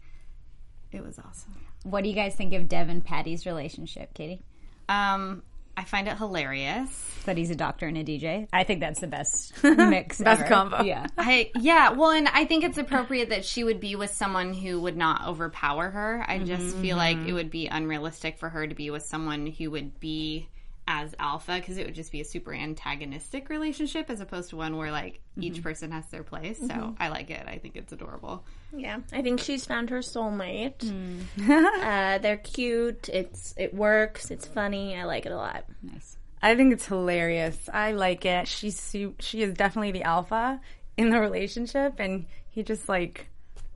it 0.92 1.04
was 1.04 1.18
awesome. 1.18 1.56
What 1.84 2.02
do 2.04 2.10
you 2.10 2.14
guys 2.14 2.34
think 2.34 2.52
of 2.54 2.68
Dev 2.68 2.88
and 2.88 3.04
Patty's 3.04 3.46
relationship, 3.46 4.12
Katie? 4.14 4.42
Um, 4.88 5.42
I 5.76 5.84
find 5.84 6.08
it 6.08 6.18
hilarious. 6.18 6.90
That 7.24 7.36
he's 7.38 7.50
a 7.50 7.54
doctor 7.54 7.86
and 7.86 7.96
a 7.96 8.04
DJ. 8.04 8.48
I 8.52 8.64
think 8.64 8.80
that's 8.80 9.00
the 9.00 9.06
best 9.06 9.52
mix. 9.64 10.18
Best 10.20 10.40
ever. 10.42 10.48
combo. 10.48 10.82
Yeah. 10.82 11.06
I 11.16 11.50
yeah, 11.58 11.92
well, 11.92 12.10
and 12.10 12.28
I 12.28 12.44
think 12.44 12.64
it's 12.64 12.76
appropriate 12.78 13.30
that 13.30 13.44
she 13.44 13.64
would 13.64 13.80
be 13.80 13.96
with 13.96 14.10
someone 14.10 14.52
who 14.52 14.80
would 14.80 14.96
not 14.96 15.26
overpower 15.26 15.90
her. 15.90 16.24
I 16.26 16.38
just 16.38 16.76
feel 16.76 16.96
like 16.96 17.16
it 17.18 17.32
would 17.32 17.50
be 17.50 17.66
unrealistic 17.66 18.38
for 18.38 18.48
her 18.48 18.66
to 18.66 18.74
be 18.74 18.90
with 18.90 19.04
someone 19.04 19.46
who 19.46 19.70
would 19.70 19.98
be 20.00 20.48
as 20.90 21.14
alpha 21.20 21.54
because 21.54 21.78
it 21.78 21.86
would 21.86 21.94
just 21.94 22.10
be 22.10 22.20
a 22.20 22.24
super 22.24 22.52
antagonistic 22.52 23.48
relationship 23.48 24.10
as 24.10 24.20
opposed 24.20 24.50
to 24.50 24.56
one 24.56 24.76
where 24.76 24.90
like 24.90 25.14
mm-hmm. 25.14 25.44
each 25.44 25.62
person 25.62 25.92
has 25.92 26.04
their 26.06 26.24
place. 26.24 26.58
So 26.58 26.66
mm-hmm. 26.66 26.90
I 26.98 27.08
like 27.10 27.30
it. 27.30 27.46
I 27.46 27.58
think 27.58 27.76
it's 27.76 27.92
adorable. 27.92 28.44
Yeah, 28.76 28.98
I 29.12 29.22
think 29.22 29.38
she's 29.38 29.64
found 29.64 29.90
her 29.90 30.00
soulmate. 30.00 30.78
Mm. 30.78 31.20
uh, 31.84 32.18
they're 32.18 32.38
cute. 32.38 33.08
It's 33.08 33.54
it 33.56 33.72
works. 33.72 34.32
It's 34.32 34.48
funny. 34.48 34.96
I 34.96 35.04
like 35.04 35.26
it 35.26 35.32
a 35.32 35.36
lot. 35.36 35.64
Nice. 35.80 36.16
I 36.42 36.56
think 36.56 36.72
it's 36.72 36.86
hilarious. 36.86 37.68
I 37.72 37.92
like 37.92 38.24
it. 38.24 38.48
She's 38.48 38.78
su- 38.78 39.14
she 39.20 39.42
is 39.42 39.54
definitely 39.54 39.92
the 39.92 40.02
alpha 40.02 40.60
in 40.96 41.10
the 41.10 41.20
relationship, 41.20 42.00
and 42.00 42.26
he 42.50 42.64
just 42.64 42.88
like 42.88 43.28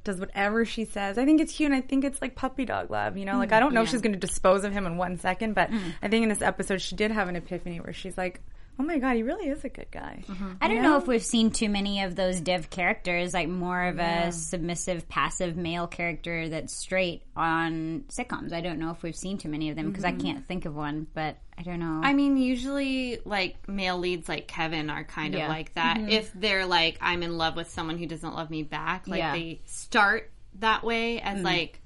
does 0.05 0.21
whatever 0.21 0.64
she 0.64 0.85
says. 0.85 1.19
I 1.19 1.25
think 1.25 1.40
it's 1.40 1.55
cute. 1.55 1.73
and 1.73 1.77
I 1.77 1.81
think 1.81 2.05
it's 2.05 2.21
like 2.23 2.35
puppy 2.35 2.64
dog 2.64 2.90
love. 2.90 3.17
You 3.17 3.25
know, 3.25 3.38
like 3.38 3.53
I 3.53 3.61
don't 3.61 3.75
know 3.75 3.83
if 3.83 3.88
mm, 3.88 3.90
she's 3.90 4.03
going 4.03 4.12
to 4.12 4.19
dispose 4.19 4.64
of 4.64 4.73
him 4.73 4.87
in 4.87 4.97
one 4.97 5.19
second, 5.19 5.55
but 5.55 5.71
mm. 5.71 5.81
I 6.03 6.09
think 6.09 6.23
in 6.23 6.29
this 6.29 6.43
episode 6.43 6.81
she 6.81 6.95
did 6.95 7.11
have 7.11 7.29
an 7.29 7.37
epiphany 7.37 7.81
where 7.81 7.93
she's 7.93 8.17
like, 8.17 8.40
"Oh 8.78 8.82
my 8.82 8.98
god, 8.98 9.16
he 9.16 9.22
really 9.22 9.48
is 9.48 9.64
a 9.64 9.68
good 9.68 9.90
guy." 9.90 10.24
Mm-hmm. 10.28 10.52
I 10.60 10.68
don't 10.68 10.82
know 10.82 10.96
if 10.96 11.06
we've 11.06 11.22
seen 11.22 11.50
too 11.50 11.68
many 11.68 12.02
of 12.02 12.16
those 12.16 12.40
Dev 12.40 12.70
characters, 12.70 13.34
like 13.34 13.48
more 13.48 13.84
of 13.84 13.98
a 13.98 14.32
submissive, 14.32 15.08
passive 15.08 15.56
male 15.56 15.87
character 15.87 16.48
that's 16.48 16.74
straight 16.74 17.22
on 17.37 18.04
sitcoms. 18.08 18.52
I 18.52 18.60
don't 18.60 18.78
know 18.78 18.90
if 18.90 19.02
we've 19.02 19.16
seen 19.16 19.38
too 19.38 19.48
many 19.48 19.70
of 19.70 19.76
them 19.76 19.88
because 19.90 20.04
I 20.04 20.12
mm-hmm. 20.12 20.26
can't 20.26 20.46
think 20.46 20.64
of 20.64 20.74
one, 20.74 21.06
but 21.14 21.37
I 21.56 21.62
don't 21.62 21.78
know. 21.78 22.00
I 22.02 22.14
mean, 22.14 22.37
usually 22.37 23.20
like 23.24 23.68
male 23.68 23.98
leads 23.98 24.28
like 24.28 24.48
Kevin 24.48 24.90
are 24.90 25.04
kind 25.04 25.34
Yeah. 25.34 25.44
of 25.44 25.48
like 25.50 25.74
that. 25.74 25.98
Mm-hmm. 25.98 26.08
If 26.08 26.32
they're 26.34 26.66
like, 26.66 26.98
I'm 27.00 27.22
in 27.22 27.37
love 27.38 27.56
with 27.56 27.70
someone 27.70 27.98
who 27.98 28.06
doesn't 28.06 28.34
love 28.34 28.50
me 28.50 28.62
back, 28.62 29.06
like 29.06 29.18
Yeah. 29.18 29.32
they 29.32 29.60
start 29.66 30.30
that 30.58 30.84
way 30.84 31.20
as 31.20 31.42
like, 31.42 31.80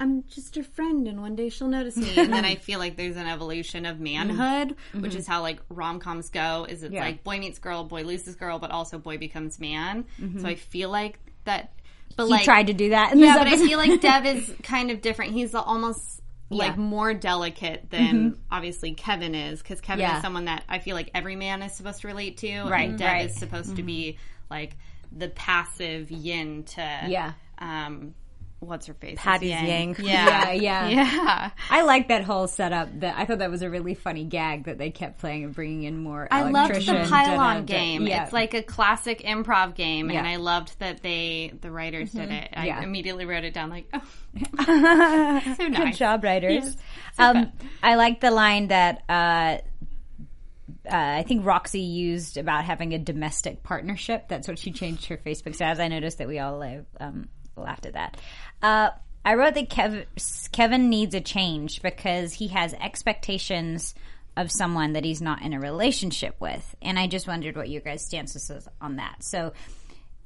I'm 0.00 0.24
just 0.28 0.56
a 0.56 0.62
friend 0.62 1.06
and 1.06 1.20
one 1.20 1.36
day 1.36 1.50
she'll 1.50 1.68
notice 1.68 1.96
me. 1.96 2.12
and 2.16 2.32
then 2.32 2.44
I 2.46 2.54
feel 2.54 2.78
like 2.78 2.96
there's 2.96 3.16
an 3.16 3.26
evolution 3.26 3.84
of 3.84 4.00
manhood, 4.00 4.74
which 4.94 5.14
is 5.14 5.26
how 5.26 5.42
like 5.42 5.60
rom 5.68 6.00
coms 6.00 6.30
go, 6.30 6.66
is 6.68 6.82
it's 6.82 6.92
Yeah. 6.94 7.02
like 7.04 7.22
boy 7.22 7.38
meets 7.38 7.58
girl, 7.58 7.84
boy 7.84 8.02
loses 8.02 8.34
girl, 8.34 8.58
but 8.58 8.70
also 8.70 8.98
boy 8.98 9.18
becomes 9.18 9.60
man. 9.60 10.06
So 10.40 10.48
I 10.48 10.54
feel 10.54 10.88
like 10.90 11.18
that. 11.44 11.72
But 12.16 12.24
he 12.24 12.30
like, 12.32 12.44
tried 12.44 12.66
to 12.68 12.72
do 12.72 12.90
that. 12.90 13.12
In 13.12 13.18
yeah, 13.20 13.38
but 13.38 13.46
I 13.46 13.56
feel 13.56 13.78
like 13.78 14.00
Dev 14.00 14.26
is 14.34 14.52
kind 14.62 14.90
of 14.90 15.00
different. 15.00 15.32
He's 15.32 15.54
almost 15.54 16.20
like 16.48 16.68
Yeah. 16.68 16.72
Mm-hmm. 16.72 16.82
more 16.82 17.14
delicate 17.14 17.90
than 17.90 18.36
obviously 18.50 18.94
Kevin 18.94 19.34
is 19.36 19.62
because 19.62 19.80
Kevin 19.80 20.00
Yeah. 20.00 20.16
is 20.16 20.22
someone 20.22 20.46
that 20.46 20.64
I 20.68 20.78
feel 20.80 20.96
like 20.96 21.10
every 21.14 21.36
man 21.36 21.62
is 21.62 21.72
supposed 21.74 22.00
to 22.00 22.08
relate 22.08 22.38
to. 22.38 22.62
Right, 22.64 22.88
and 22.88 22.98
Dev 22.98 23.06
right. 23.06 23.26
is 23.30 23.36
supposed 23.36 23.76
to 23.76 23.82
be 23.82 24.18
like 24.50 24.76
the 25.12 25.28
passive 25.28 26.10
yin 26.10 26.64
to 26.64 26.80
Yeah. 27.06 27.32
Um, 27.58 28.14
what's 28.60 28.86
her 28.86 28.94
face? 28.94 29.18
Patty's 29.18 29.50
Yang. 29.50 29.66
Yang. 29.66 29.96
Yeah, 30.00 30.50
Yeah, 30.52 30.52
yeah. 30.52 30.88
yeah. 30.88 31.50
I 31.70 31.82
like 31.82 32.08
that 32.08 32.24
whole 32.24 32.46
setup. 32.46 32.88
That 33.00 33.16
I 33.18 33.24
thought 33.24 33.38
that 33.38 33.50
was 33.50 33.62
a 33.62 33.70
really 33.70 33.94
funny 33.94 34.24
gag 34.24 34.64
that 34.64 34.78
they 34.78 34.90
kept 34.90 35.18
playing 35.18 35.44
and 35.44 35.54
bringing 35.54 35.82
in 35.84 35.98
more. 35.98 36.28
I 36.30 36.42
loved 36.50 36.74
the 36.74 37.06
pylon 37.08 37.64
game. 37.64 38.06
Yeah. 38.06 38.24
It's 38.24 38.32
like 38.32 38.54
a 38.54 38.62
classic 38.62 39.20
improv 39.20 39.74
game, 39.74 40.06
and 40.06 40.14
Yeah. 40.14 40.20
Mm-hmm. 40.20 40.32
I 40.32 40.36
loved 40.36 40.78
that 40.78 41.02
they 41.02 41.52
the 41.60 41.70
writers 41.70 42.12
did 42.12 42.30
it. 42.30 42.50
I 42.54 42.66
Yeah. 42.66 42.82
immediately 42.82 43.24
wrote 43.24 43.44
it 43.44 43.54
down 43.54 43.70
like, 43.70 43.86
oh, 43.92 44.02
so 44.64 44.72
nice. 45.68 45.76
Good 45.76 45.94
job, 45.96 46.22
writers. 46.24 46.76
Um, 47.18 47.52
I 47.82 47.96
like 47.96 48.20
the 48.20 48.30
line 48.30 48.68
that 48.68 49.02
uh, 49.08 49.58
uh, 50.86 50.94
I 50.96 51.24
think 51.26 51.44
Roxy 51.44 51.80
used 51.80 52.36
about 52.36 52.64
having 52.64 52.94
a 52.94 52.98
domestic 52.98 53.62
partnership. 53.62 54.28
That's 54.28 54.48
what 54.48 54.58
she 54.58 54.70
changed 54.70 55.06
her 55.06 55.16
Facebook 55.16 55.54
status. 55.54 55.78
I 55.78 55.88
noticed 55.88 56.18
that 56.18 56.28
we 56.28 56.38
all 56.38 56.62
uh, 56.62 56.78
um, 57.02 57.28
laughed 57.60 57.86
at 57.86 57.94
that. 57.94 58.16
Uh, 58.62 58.90
I 59.24 59.34
wrote 59.34 59.54
that 59.54 59.68
Kev, 59.68 60.06
Kevin 60.52 60.88
needs 60.88 61.14
a 61.14 61.20
change 61.20 61.82
because 61.82 62.32
he 62.32 62.48
has 62.48 62.74
expectations 62.74 63.94
of 64.36 64.50
someone 64.50 64.94
that 64.94 65.04
he's 65.04 65.20
not 65.20 65.42
in 65.42 65.52
a 65.52 65.60
relationship 65.60 66.36
with. 66.40 66.74
And 66.80 66.98
I 66.98 67.06
just 67.06 67.26
wondered 67.26 67.56
what 67.56 67.68
your 67.68 67.82
guys' 67.82 68.04
stances 68.04 68.48
is 68.48 68.68
on 68.80 68.96
that. 68.96 69.22
So 69.22 69.52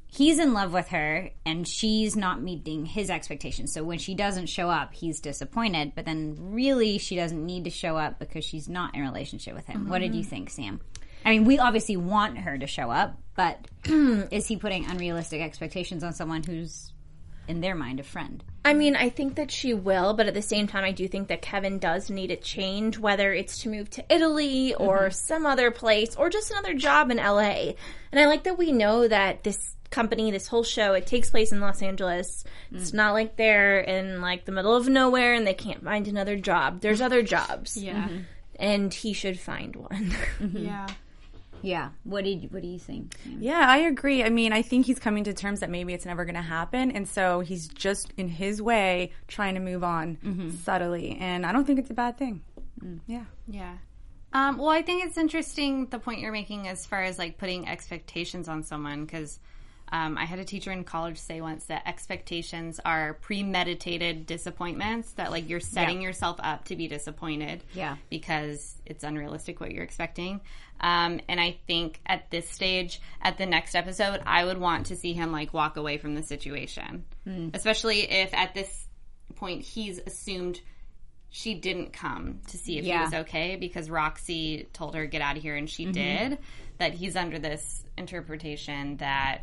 he's 0.07 0.39
in 0.39 0.53
love 0.53 0.73
with 0.73 0.89
her 0.89 1.31
and 1.45 1.67
she's 1.67 2.15
not 2.15 2.41
meeting 2.41 2.87
his 2.87 3.11
expectations. 3.11 3.73
So 3.73 3.83
when 3.83 3.99
she 3.99 4.15
doesn't 4.15 4.47
show 4.47 4.71
up, 4.71 4.95
he's 4.95 5.21
disappointed, 5.21 5.93
but 5.97 6.05
then 6.05 6.37
really 6.39 6.99
she 6.99 7.17
doesn't 7.17 7.45
need 7.45 7.65
to 7.65 7.71
show 7.71 7.97
up 7.97 8.21
because 8.21 8.45
she's 8.45 8.69
not 8.69 8.95
in 8.95 9.01
a 9.01 9.05
relationship 9.05 9.55
with 9.55 9.67
him. 9.67 9.89
What 9.89 9.99
did 9.99 10.15
you 10.15 10.23
think, 10.23 10.51
Sam? 10.51 10.81
I 11.25 11.31
mean, 11.31 11.45
we 11.45 11.59
obviously 11.59 11.97
want 11.97 12.39
her 12.39 12.57
to 12.57 12.67
show 12.67 12.91
up, 12.91 13.19
but 13.35 13.67
is 13.85 14.47
he 14.47 14.57
putting 14.57 14.85
unrealistic 14.85 15.41
expectations 15.41 16.05
on 16.05 16.13
someone 16.13 16.43
who's 16.45 16.93
in 17.49 17.61
their 17.61 17.75
mind 17.75 18.01
a 18.01 18.03
friend? 18.03 18.43
I 18.65 18.73
mean, 18.73 18.97
I 18.97 19.11
think 19.11 19.35
that 19.35 19.51
she 19.51 19.75
will, 19.75 20.15
but 20.15 20.27
at 20.27 20.35
the 20.35 20.41
same 20.41 20.67
time, 20.67 20.85
I 20.85 20.93
do 20.93 21.07
think 21.07 21.29
that 21.29 21.43
Kevin 21.43 21.79
does 21.79 22.09
need 22.09 22.31
a 22.31 22.37
change, 22.37 22.99
whether 22.99 23.33
it's 23.33 23.59
to 23.59 23.69
move 23.69 23.91
to 23.91 24.05
Italy 24.09 24.75
or 24.75 25.01
mm-hmm. 25.01 25.13
some 25.13 25.45
other 25.45 25.71
place 25.71 26.17
or 26.17 26.31
just 26.31 26.51
another 26.51 26.73
job 26.73 27.11
in 27.11 27.19
LA. 27.19 27.73
And 28.11 28.19
I 28.19 28.27
like 28.27 28.45
that 28.45 28.57
we 28.57 28.73
know 28.73 29.07
that 29.07 29.45
this 29.45 29.77
company, 29.91 30.31
this 30.31 30.49
whole 30.49 30.65
show, 30.65 30.95
it 30.95 31.07
takes 31.07 31.31
place 31.31 31.53
in 31.53 31.61
Los 31.61 31.83
Angeles. 31.83 32.45
It's 32.73 32.91
mm. 32.91 32.95
not 32.95 33.13
like 33.13 33.37
they're 33.37 33.81
in 33.81 34.21
like 34.21 34.45
the 34.45 34.53
middle 34.53 34.75
of 34.75 34.89
nowhere 34.89 35.35
and 35.35 35.47
they 35.47 35.55
can't 35.55 35.85
find 35.85 36.09
another 36.09 36.37
job. 36.37 36.81
There's 36.81 37.01
other 37.01 37.23
jobs. 37.23 37.77
Yeah. 37.77 38.09
Mm-hmm. 38.09 38.19
And 38.59 38.95
he 38.95 39.13
should 39.13 39.39
find 39.39 39.77
one. 39.77 40.15
Yeah. 40.53 40.87
Yeah. 41.65 41.91
What 42.05 42.25
did 42.25 42.53
what 42.53 42.63
do 42.63 42.69
you 42.69 42.79
think? 42.79 43.15
Yeah, 43.25 43.65
I 43.67 43.79
agree. 43.79 44.23
I 44.23 44.31
mean, 44.31 44.53
I 44.53 44.63
think 44.63 44.87
he's 44.87 44.99
coming 44.99 45.25
to 45.25 45.35
terms 45.35 45.61
that 45.61 45.71
maybe 45.71 45.95
it's 45.95 46.07
never 46.07 46.25
going 46.25 46.35
to 46.35 46.43
happen. 46.43 46.91
And 46.91 47.09
so 47.09 47.41
he's 47.41 47.69
just 47.69 48.13
in 48.17 48.29
his 48.29 48.61
way 48.61 49.13
trying 49.29 49.55
to 49.55 49.61
move 49.61 49.83
on 49.85 50.53
subtly. 50.63 51.17
And 51.21 51.45
I 51.47 51.53
don't 51.53 51.65
think 51.65 51.79
it's 51.79 51.91
a 51.91 51.95
bad 51.95 52.19
thing. 52.19 52.43
Yeah. 53.07 53.25
Yeah. 53.49 53.77
Um, 54.33 54.59
well, 54.59 54.69
I 54.69 54.83
think 54.83 55.05
it's 55.05 55.17
interesting 55.17 55.87
the 55.87 56.01
point 56.01 56.21
you're 56.21 56.33
making 56.33 56.67
as 56.67 56.85
far 56.87 57.03
as 57.03 57.19
like 57.19 57.39
putting 57.39 57.69
expectations 57.69 58.49
on 58.49 58.65
someone 58.65 59.05
because 59.05 59.39
um, 59.93 60.17
I 60.19 60.25
had 60.25 60.39
a 60.39 60.45
teacher 60.45 60.73
in 60.73 60.85
college 60.85 61.19
say 61.19 61.41
once 61.41 61.67
that 61.67 61.83
expectations 61.87 62.81
are 62.85 63.15
premeditated 63.15 64.27
disappointments 64.27 65.13
that 65.13 65.31
like 65.31 65.49
you're 65.49 65.61
setting 65.61 66.01
yourself 66.03 66.37
up 66.43 66.65
to 66.67 66.77
be 66.77 66.89
disappointed. 66.89 67.63
Yeah. 67.75 67.97
Because 68.11 68.77
it's 68.87 69.05
unrealistic 69.05 69.61
what 69.61 69.71
you're 69.73 69.85
expecting. 69.85 70.41
Um, 70.81 71.21
and 71.29 71.41
I 71.41 71.57
think 71.67 72.01
at 72.05 72.31
this 72.31 72.49
stage, 72.51 73.01
at 73.23 73.39
the 73.39 73.47
next 73.47 73.75
episode, 73.77 74.21
I 74.27 74.45
would 74.45 74.59
want 74.59 74.87
to 74.87 74.97
see 74.97 75.13
him 75.13 75.31
like 75.33 75.55
walk 75.55 75.77
away 75.77 75.99
from 75.99 76.15
the 76.15 76.23
situation, 76.23 77.05
especially 77.55 78.01
if 78.11 78.35
at 78.35 78.55
this 78.55 78.89
point 79.37 79.63
he's 79.63 79.99
assumed 79.99 80.61
she 81.31 81.55
didn't 81.55 81.93
come 81.93 82.41
to 82.49 82.57
see 82.59 82.79
if 82.79 82.85
Yeah. 82.85 82.99
he 82.99 83.05
was 83.05 83.15
okay 83.27 83.57
because 83.57 83.89
Roxy 83.91 84.69
told 84.73 84.95
her 84.95 85.07
get 85.07 85.21
out 85.23 85.37
of 85.37 85.43
here 85.43 85.57
and 85.57 85.69
she 85.71 85.87
did. 85.87 86.39
That 86.79 86.93
he's 86.95 87.15
under 87.17 87.39
this 87.39 87.85
interpretation 87.97 88.97
that 88.97 89.43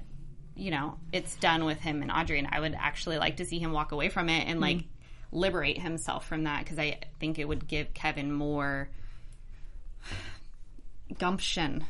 you 0.55 0.71
know 0.71 0.97
it's 1.11 1.35
done 1.35 1.65
with 1.65 1.79
him 1.79 2.01
and 2.01 2.11
Audrey, 2.11 2.39
and 2.39 2.47
I 2.51 2.59
would 2.59 2.75
actually 2.77 3.17
like 3.17 3.37
to 3.37 3.45
see 3.45 3.59
him 3.59 3.71
walk 3.71 3.91
away 3.91 4.09
from 4.09 4.29
it 4.29 4.47
and 4.47 4.59
mm-hmm. 4.59 4.77
like 4.77 4.83
liberate 5.31 5.81
himself 5.81 6.27
from 6.27 6.43
that 6.43 6.63
because 6.63 6.77
I 6.77 6.99
think 7.19 7.39
it 7.39 7.47
would 7.47 7.67
give 7.67 7.93
Kevin 7.93 8.31
more 8.31 8.89
gumption. 11.17 11.85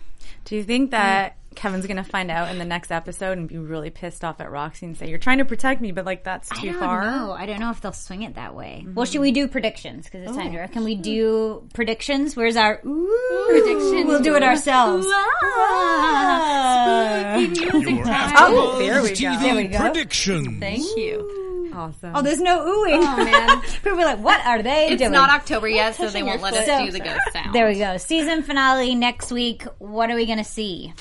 Do 0.46 0.56
you 0.56 0.64
think 0.64 0.92
that 0.92 1.38
Kevin's 1.56 1.86
going 1.86 1.98
to 1.98 2.04
find 2.04 2.32
out 2.32 2.50
in 2.50 2.60
the 2.60 2.66
next 2.66 2.92
episode 2.92 3.38
and 3.38 3.48
be 3.48 3.58
really 3.58 3.90
pissed 3.90 4.24
off 4.24 4.40
at 4.40 4.50
Roxy 4.50 4.86
and 4.86 4.98
say, 4.98 5.10
You're 5.10 5.20
trying 5.20 5.40
to 5.40 5.46
protect 5.46 5.82
me, 5.82 5.92
but 5.92 6.06
like 6.06 6.24
that's 6.24 6.48
too 6.50 6.70
I 6.70 6.72
don't 6.72 6.80
far? 6.80 7.02
know. 7.02 7.32
I 7.34 7.46
don't 7.46 7.60
know 7.60 7.72
if 7.72 7.82
they'll 7.82 7.92
swing 7.92 8.24
it 8.24 8.36
that 8.36 8.56
way. 8.56 8.86
Well, 8.94 9.06
should 9.06 9.20
mm. 9.20 9.24
we 9.24 9.32
do 9.32 9.48
predictions? 9.48 10.06
Because 10.06 10.24
it's 10.24 10.38
time 10.38 10.54
to. 10.54 10.64
Oh. 10.64 10.68
Can 10.68 10.84
we 10.84 10.96
do 10.96 11.68
predictions? 11.74 12.36
Where's 12.36 12.56
our 12.56 12.80
ooh, 12.86 13.46
Predictions. 13.50 14.06
We'll 14.06 14.22
do 14.22 14.36
it 14.36 14.44
ourselves. 14.44 15.06
Your 15.06 15.16
Oh, 18.44 18.78
there 18.80 19.02
we 19.02 19.10
go. 19.10 19.16
TV 19.16 19.42
There 19.42 19.56
we 19.56 19.68
go. 19.68 19.78
predictions. 19.78 20.60
Thank 20.60 20.86
you. 20.98 21.42
Awesome. 21.74 22.12
Oh, 22.16 22.22
there's 22.22 22.42
no 22.42 22.60
oohing. 22.66 23.00
Oh 23.02 23.18
man, 23.24 23.62
People 23.84 24.00
are 24.00 24.06
like, 24.06 24.20
what 24.20 24.46
are 24.46 24.62
they 24.62 24.90
it's 24.90 25.00
doing? 25.00 25.12
not 25.12 25.30
October 25.30 25.68
yet, 25.68 25.96
so 25.96 26.08
they 26.10 26.24
won't 26.24 26.42
let 26.42 26.54
us 26.54 26.66
foot. 26.68 26.86
do 26.86 26.92
the 26.92 27.00
ghost 27.00 27.22
sound. 27.34 27.54
there 27.54 27.68
we 27.68 27.76
go. 27.78 27.98
Season 27.98 28.44
finale 28.44 28.96
next 28.96 29.32
week. 29.32 29.64
What 29.80 30.10
are 30.10 30.16
we 30.16 30.26
going 30.26 30.38
to 30.38 30.44
see? 30.44 30.94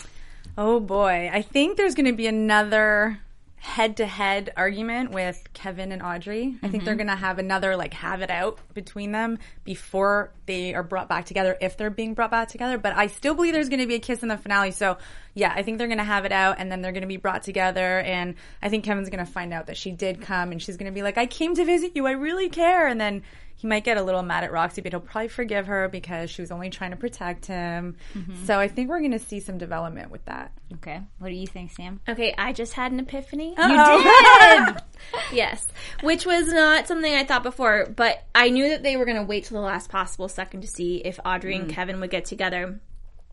Oh 0.59 0.81
boy, 0.81 1.31
I 1.33 1.43
think 1.43 1.77
there's 1.77 1.95
going 1.95 2.07
to 2.07 2.13
be 2.13 2.27
another 2.27 3.19
head-to-head 3.61 4.51
argument 4.57 5.11
with 5.11 5.47
Kevin 5.53 5.93
and 5.93 6.03
Audrey. 6.03 6.57
I 6.63 6.69
think 6.69 6.83
they're 6.85 6.95
mm-hmm. 6.95 7.07
going 7.07 7.17
to 7.19 7.23
have 7.23 7.39
another 7.39 7.77
like 7.77 7.93
have 7.93 8.23
it 8.23 8.31
out 8.31 8.59
between 8.73 9.13
them 9.13 9.39
before 9.65 10.33
they 10.47 10.75
are 10.75 10.83
brought 10.83 11.11
back 11.11 11.27
together 11.27 11.59
if 11.61 11.77
they're 11.77 11.91
being 11.91 12.15
brought 12.15 12.31
back 12.31 12.49
together, 12.49 12.79
but 12.79 12.97
I 12.97 13.09
still 13.09 13.35
believe 13.35 13.53
there's 13.53 13.69
going 13.69 13.81
to 13.83 13.87
be 13.87 13.97
a 13.97 14.01
kiss 14.01 14.23
in 14.23 14.31
the 14.31 14.39
finale. 14.39 14.71
So, 14.71 14.97
yeah, 15.35 15.53
I 15.55 15.63
think 15.63 15.77
they're 15.77 15.89
going 15.89 15.99
to 15.99 16.05
have 16.05 16.25
it 16.25 16.33
out 16.33 16.57
and 16.59 16.73
then 16.73 16.81
they're 16.81 16.93
going 16.93 17.03
to 17.03 17.07
be 17.07 17.19
brought 17.19 17.43
together 17.43 18.01
and 18.01 18.35
I 18.63 18.71
think 18.71 18.85
Kevin's 18.85 19.11
going 19.11 19.25
to 19.25 19.31
find 19.31 19.53
out 19.53 19.67
that 19.67 19.77
she 19.77 19.91
did 19.91 20.23
come 20.23 20.53
and 20.53 20.63
she's 20.63 20.79
going 20.79 20.91
to 20.91 20.95
be 20.95 21.03
like, 21.03 21.19
"I 21.19 21.27
came 21.27 21.55
to 21.55 21.65
visit 21.67 21.93
you. 21.95 22.07
I 22.07 22.13
really 22.13 22.49
care." 22.49 22.87
And 22.87 22.99
then 22.99 23.23
he 23.61 23.67
might 23.67 23.85
get 23.85 23.99
a 23.99 24.03
little 24.03 24.23
mad 24.23 24.43
at 24.43 24.53
Roxy, 24.53 24.81
but 24.81 24.95
he'll 24.95 25.01
probably 25.01 25.29
forgive 25.29 25.67
her 25.67 25.87
because 25.87 26.31
she 26.31 26.41
was 26.41 26.51
only 26.51 26.71
trying 26.71 26.93
to 26.93 26.97
protect 26.97 27.45
him. 27.45 27.97
Mm-hmm. 28.15 28.47
So 28.47 28.59
I 28.59 28.69
think 28.69 28.89
we're 28.89 29.01
going 29.01 29.11
to 29.11 29.19
see 29.19 29.39
some 29.39 29.59
development 29.59 30.11
with 30.11 30.25
that. 30.25 30.53
Okay. 30.77 31.03
What 31.19 31.29
do 31.29 31.35
you 31.35 31.47
think, 31.47 31.73
Sam? 31.73 32.01
okay, 32.09 32.35
I 32.39 32.55
just 32.55 32.73
had 32.73 32.91
an 32.91 33.01
epiphany. 33.01 33.55
You 33.59 34.05
did. 34.05 34.77
Yes, 35.33 35.67
which 36.03 36.27
was 36.27 36.49
not 36.49 36.87
something 36.87 37.13
I 37.13 37.25
thought 37.25 37.43
before, 37.43 37.87
but 37.87 38.23
I 38.35 38.51
knew 38.51 38.69
that 38.69 38.83
they 38.83 38.97
were 38.97 39.07
going 39.07 39.17
to 39.17 39.25
wait 39.25 39.45
till 39.45 39.57
the 39.57 39.67
last 39.67 39.89
possible 39.89 40.29
second 40.29 40.61
to 40.61 40.69
see 40.69 40.97
if 40.99 41.19
Audrey 41.25 41.57
and 41.57 41.69
mm. 41.69 41.75
Kevin 41.75 42.01
would 42.01 42.11
get 42.11 42.27
together. 42.27 42.81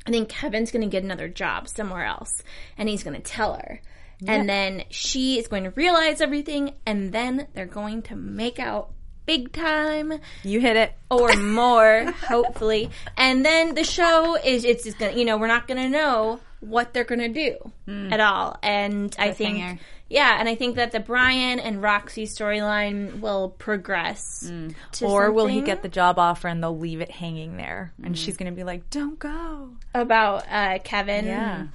I 0.06 0.12
think 0.12 0.30
Kevin's 0.30 0.72
going 0.72 0.84
to 0.84 0.90
get 0.90 1.04
another 1.04 1.28
job 1.28 1.68
somewhere 1.68 2.06
else, 2.06 2.42
and 2.78 2.88
he's 2.88 3.04
going 3.04 3.22
to 3.22 3.22
tell 3.22 3.56
her. 3.56 3.82
And 4.26 4.50
then 4.50 4.84
she 4.90 5.38
is 5.38 5.48
going 5.48 5.66
to 5.66 5.72
realize 5.72 6.22
everything, 6.22 6.76
and 6.86 7.12
then 7.12 7.48
they're 7.54 7.66
going 7.66 8.02
to 8.04 8.16
make 8.16 8.60
out 8.60 8.92
big 9.28 9.52
time 9.52 10.14
You 10.44 10.60
hit 10.60 10.76
it. 10.76 10.94
or 11.12 11.32
more, 11.36 12.06
hopefully. 12.28 12.90
And 13.16 13.46
then 13.46 13.76
the 13.76 13.84
show 13.84 14.36
is 14.36 14.66
it's 14.66 14.84
just 14.84 14.98
gonna 14.98 15.12
you 15.14 15.26
know, 15.26 15.38
we're 15.38 15.46
not 15.48 15.68
gonna 15.68 15.90
know 15.90 16.40
what 16.60 16.94
they're 16.94 17.04
gonna 17.04 17.30
do 17.30 17.56
at 17.88 18.20
all. 18.20 18.58
And 18.64 19.16
I 19.20 19.32
think 19.32 19.80
yeah, 20.10 20.38
and 20.40 20.48
I 20.48 20.56
think 20.56 20.78
that 20.78 20.94
the 20.94 21.02
Brian 21.02 21.60
and 21.60 21.82
Roxy 21.82 22.26
storyline 22.26 23.20
will 23.20 23.50
progress. 23.50 24.50
to 24.94 25.06
Or 25.06 25.32
will 25.34 25.48
he 25.48 25.62
get 25.62 25.82
the 25.84 25.90
job 25.90 26.18
offer 26.18 26.48
and 26.48 26.64
they'll 26.64 26.78
leave 26.78 27.02
it 27.02 27.12
hanging 27.12 27.58
there? 27.58 27.92
And 28.02 28.18
she's 28.18 28.38
going 28.38 28.50
to 28.50 28.56
be 28.56 28.64
like, 28.64 28.90
don't 28.90 29.20
go. 29.20 29.72
about 29.94 30.46
uh, 30.50 30.80
Kevin? 30.80 31.26
Yeah. 31.26 31.68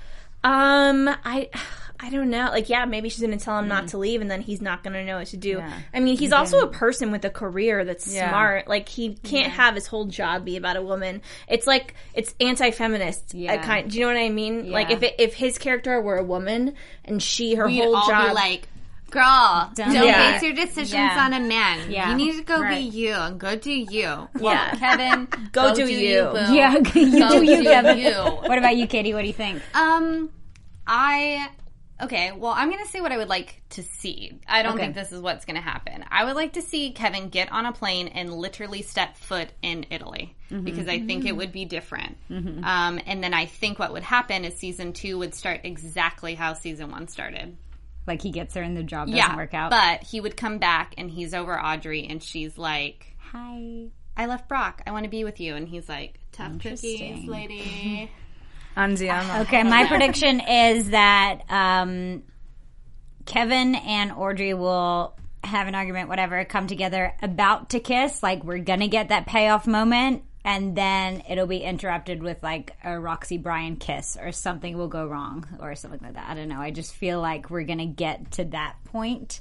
Um, 0.44 1.08
I. 1.24 1.50
I 2.04 2.10
don't 2.10 2.30
know. 2.30 2.46
Like, 2.50 2.68
yeah, 2.68 2.84
maybe 2.84 3.08
she's 3.08 3.20
going 3.20 3.38
to 3.38 3.42
tell 3.44 3.56
him 3.60 3.68
not 3.68 3.88
to 3.88 3.98
leave, 3.98 4.20
and 4.20 4.28
then 4.30 4.40
he's 4.40 4.60
not 4.60 4.82
going 4.82 4.94
to 4.94 5.04
know 5.04 5.18
what 5.18 5.28
to 5.28 5.36
do. 5.36 5.58
Yeah. 5.58 5.72
I 5.94 6.00
mean, 6.00 6.16
he's 6.18 6.32
also 6.32 6.58
a 6.60 6.66
person 6.66 7.12
with 7.12 7.24
a 7.24 7.30
career 7.30 7.84
that's 7.84 8.12
Yeah. 8.12 8.28
smart. 8.30 8.66
Like, 8.66 8.88
he 8.88 9.14
can't 9.22 9.52
have 9.52 9.76
his 9.76 9.86
whole 9.86 10.06
job 10.06 10.44
be 10.44 10.56
about 10.56 10.76
a 10.76 10.82
woman. 10.82 11.22
It's 11.48 11.66
like 11.66 11.94
it's 12.12 12.34
anti-feminist. 12.40 13.34
Yeah. 13.34 13.54
Yeah. 13.54 13.62
Kind. 13.64 13.90
Do 13.90 13.98
you 13.98 14.04
know 14.06 14.12
what 14.12 14.20
I 14.20 14.30
mean? 14.30 14.70
Like, 14.70 14.90
if 14.90 15.02
it, 15.04 15.14
if 15.18 15.34
his 15.34 15.58
character 15.58 16.00
were 16.00 16.16
a 16.16 16.24
woman 16.24 16.74
and 17.04 17.22
she 17.22 17.54
her 17.54 17.66
We'd 17.66 17.78
whole 17.82 17.94
all 17.96 18.08
job 18.08 18.28
be 18.30 18.34
like, 18.34 18.68
"Girl, 19.10 19.70
don't, 19.74 19.92
Yeah. 19.92 20.32
base 20.32 20.42
your 20.42 20.54
decisions 20.54 20.92
Yeah. 20.94 21.24
on 21.24 21.32
a 21.34 21.40
man. 21.40 21.88
Yeah. 21.90 22.10
You 22.10 22.16
need 22.16 22.36
to 22.36 22.42
go 22.42 22.60
Right. 22.60 22.78
be 22.78 22.98
you 22.98 23.12
and 23.14 23.38
go 23.38 23.54
do 23.54 23.70
you." 23.70 24.28
Yeah. 24.40 24.74
Kevin, 24.74 25.28
Go 25.52 25.72
do 25.74 25.86
you. 25.86 26.22
boo. 26.32 26.52
yeah. 26.54 26.72
You 26.94 27.18
Go 27.20 27.30
do 27.40 27.44
you, 27.44 27.56
do 27.58 27.62
Kevin. 27.62 27.98
you. 27.98 28.12
What 28.48 28.58
about 28.58 28.76
you, 28.76 28.86
Katie? 28.88 29.14
What 29.14 29.20
do 29.20 29.26
you 29.28 29.32
think? 29.34 29.62
Um, 29.74 30.30
I 30.86 31.48
okay. 32.02 32.32
Well, 32.32 32.52
I'm 32.52 32.70
gonna 32.70 32.86
say 32.86 33.00
what 33.00 33.12
I 33.12 33.16
would 33.18 33.28
like 33.28 33.62
to 33.70 33.82
see. 33.82 34.40
I 34.46 34.62
don't 34.62 34.74
Okay. 34.74 34.82
think 34.84 34.94
this 34.94 35.12
is 35.12 35.20
what's 35.20 35.44
gonna 35.44 35.60
happen. 35.60 36.04
I 36.10 36.24
would 36.24 36.36
like 36.36 36.54
to 36.54 36.62
see 36.62 36.92
Kevin 36.92 37.28
get 37.28 37.50
on 37.52 37.66
a 37.66 37.72
plane 37.72 38.08
and 38.08 38.32
literally 38.32 38.82
step 38.82 39.16
foot 39.16 39.48
in 39.62 39.86
Italy 39.90 40.34
because 40.50 40.88
I 40.88 41.00
think 41.00 41.24
it 41.24 41.34
would 41.36 41.52
be 41.52 41.64
different. 41.64 42.18
Um, 42.30 43.00
and 43.06 43.22
then 43.24 43.32
I 43.34 43.46
think 43.46 43.78
what 43.78 43.92
would 43.92 44.02
happen 44.02 44.44
is 44.44 44.54
season 44.56 44.92
two 44.92 45.18
would 45.18 45.34
start 45.34 45.60
exactly 45.64 46.34
how 46.34 46.52
season 46.54 46.90
one 46.90 47.08
started. 47.08 47.56
Like 48.06 48.20
he 48.20 48.30
gets 48.32 48.54
her 48.56 48.62
and 48.62 48.76
the 48.76 48.82
job 48.82 49.06
doesn't 49.06 49.16
yeah, 49.16 49.36
work 49.36 49.54
out. 49.54 49.70
but 49.70 50.02
he 50.02 50.20
would 50.20 50.36
come 50.36 50.58
back 50.58 50.94
and 50.98 51.10
he's 51.10 51.32
over 51.34 51.58
Audrey 51.58 52.06
and 52.08 52.22
she's 52.22 52.58
like. 52.58 53.06
Hi. 53.30 53.86
I 54.14 54.26
left 54.26 54.46
Brock. 54.48 54.82
I 54.86 54.90
want 54.92 55.04
to 55.04 55.10
be 55.10 55.24
with 55.24 55.40
you. 55.40 55.54
And 55.54 55.66
he's 55.66 55.88
like, 55.88 56.18
tough 56.32 56.58
cookies, 56.58 57.26
lady. 57.26 58.10
Okay, 59.42 59.62
my 59.62 59.86
prediction 59.86 60.40
is 60.40 60.90
that 60.90 61.42
um, 61.48 62.22
Kevin 63.26 63.74
and 63.74 64.12
Audrey 64.12 64.54
will 64.54 65.14
have 65.44 65.68
an 65.68 65.74
argument, 65.74 66.08
whatever, 66.08 66.44
come 66.44 66.66
together 66.66 67.14
about 67.22 67.70
to 67.70 67.80
kiss. 67.80 68.22
Like 68.22 68.44
we're 68.44 68.58
gonna 68.58 68.88
get 68.88 69.08
that 69.08 69.26
payoff 69.26 69.66
moment, 69.66 70.22
and 70.44 70.76
then 70.76 71.22
it'll 71.28 71.46
be 71.46 71.58
interrupted 71.58 72.22
with 72.22 72.42
like 72.42 72.72
a 72.84 72.98
Roxy 72.98 73.38
Brian 73.38 73.76
kiss, 73.76 74.16
or 74.20 74.32
something 74.32 74.76
will 74.76 74.88
go 74.88 75.06
wrong, 75.06 75.46
or 75.60 75.74
something 75.74 76.00
like 76.02 76.14
that. 76.14 76.28
I 76.28 76.34
don't 76.34 76.48
know. 76.48 76.60
I 76.60 76.70
just 76.70 76.94
feel 76.94 77.20
like 77.20 77.50
we're 77.50 77.64
gonna 77.64 77.86
get 77.86 78.32
to 78.32 78.44
that 78.46 78.76
point, 78.84 79.40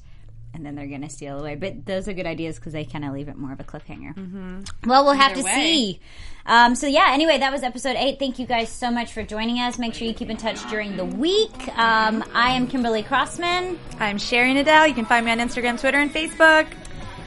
and 0.53 0.65
then 0.65 0.75
they're 0.75 0.87
going 0.87 1.01
to 1.01 1.09
steal 1.09 1.39
away. 1.39 1.55
But 1.55 1.85
those 1.85 2.07
are 2.07 2.13
good 2.13 2.25
ideas 2.27 2.57
because 2.57 2.73
they 2.73 2.83
kind 2.85 3.05
of 3.05 3.13
leave 3.13 3.27
it 3.29 3.37
more 3.37 3.53
of 3.53 3.59
a 3.59 3.63
cliffhanger. 3.63 4.63
Well, 4.85 5.05
we'll 5.05 5.13
have 5.13 5.31
Either 5.31 5.41
to 5.41 5.45
way. 5.45 5.53
see. 5.53 5.99
Um, 6.45 6.75
so 6.75 6.87
yeah. 6.87 7.07
Anyway, 7.11 7.37
that 7.37 7.51
was 7.51 7.63
episode 7.63 7.95
eight. 7.97 8.19
Thank 8.19 8.39
you 8.39 8.45
guys 8.45 8.69
so 8.69 8.89
much 8.91 9.13
for 9.13 9.23
joining 9.23 9.57
us. 9.59 9.77
Make 9.79 9.93
sure 9.93 10.07
you 10.07 10.13
keep 10.13 10.29
in 10.29 10.37
touch 10.37 10.67
during 10.69 10.97
the 10.97 11.05
week. 11.05 11.67
Um, 11.77 12.23
I 12.33 12.51
am 12.51 12.67
Kimberly 12.67 13.03
Crossman. 13.03 13.77
I'm 13.99 14.17
Sherry 14.17 14.53
Nadell. 14.53 14.87
You 14.87 14.93
can 14.93 15.05
find 15.05 15.25
me 15.25 15.31
on 15.31 15.39
Instagram, 15.39 15.79
Twitter, 15.79 15.99
and 15.99 16.11
Facebook. 16.13 16.67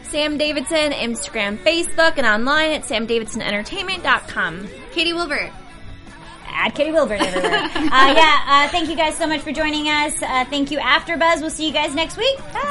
Sam 0.04 0.36
Davidson, 0.38 0.92
Instagram, 0.92 1.58
Facebook, 1.58 2.18
and 2.18 2.26
online 2.26 2.70
at 2.72 2.82
samdavidsonentertainment.com. 2.82 4.68
Katie 4.92 5.12
Wilbert. 5.12 5.50
At 6.56 6.70
Katie 6.76 6.92
Wilbert 6.92 7.20
everywhere. 7.20 7.52
uh, 7.74 8.14
yeah. 8.14 8.44
Uh, 8.46 8.68
thank 8.68 8.88
you 8.88 8.94
guys 8.94 9.16
so 9.16 9.26
much 9.26 9.40
for 9.40 9.50
joining 9.50 9.86
us. 9.88 10.14
Uh, 10.22 10.44
thank 10.44 10.70
you, 10.70 10.78
AfterBuzz. 10.78 11.40
We'll 11.40 11.50
see 11.50 11.66
you 11.66 11.72
guys 11.72 11.94
next 11.96 12.16
week. 12.16 12.38
Bye. 12.52 12.70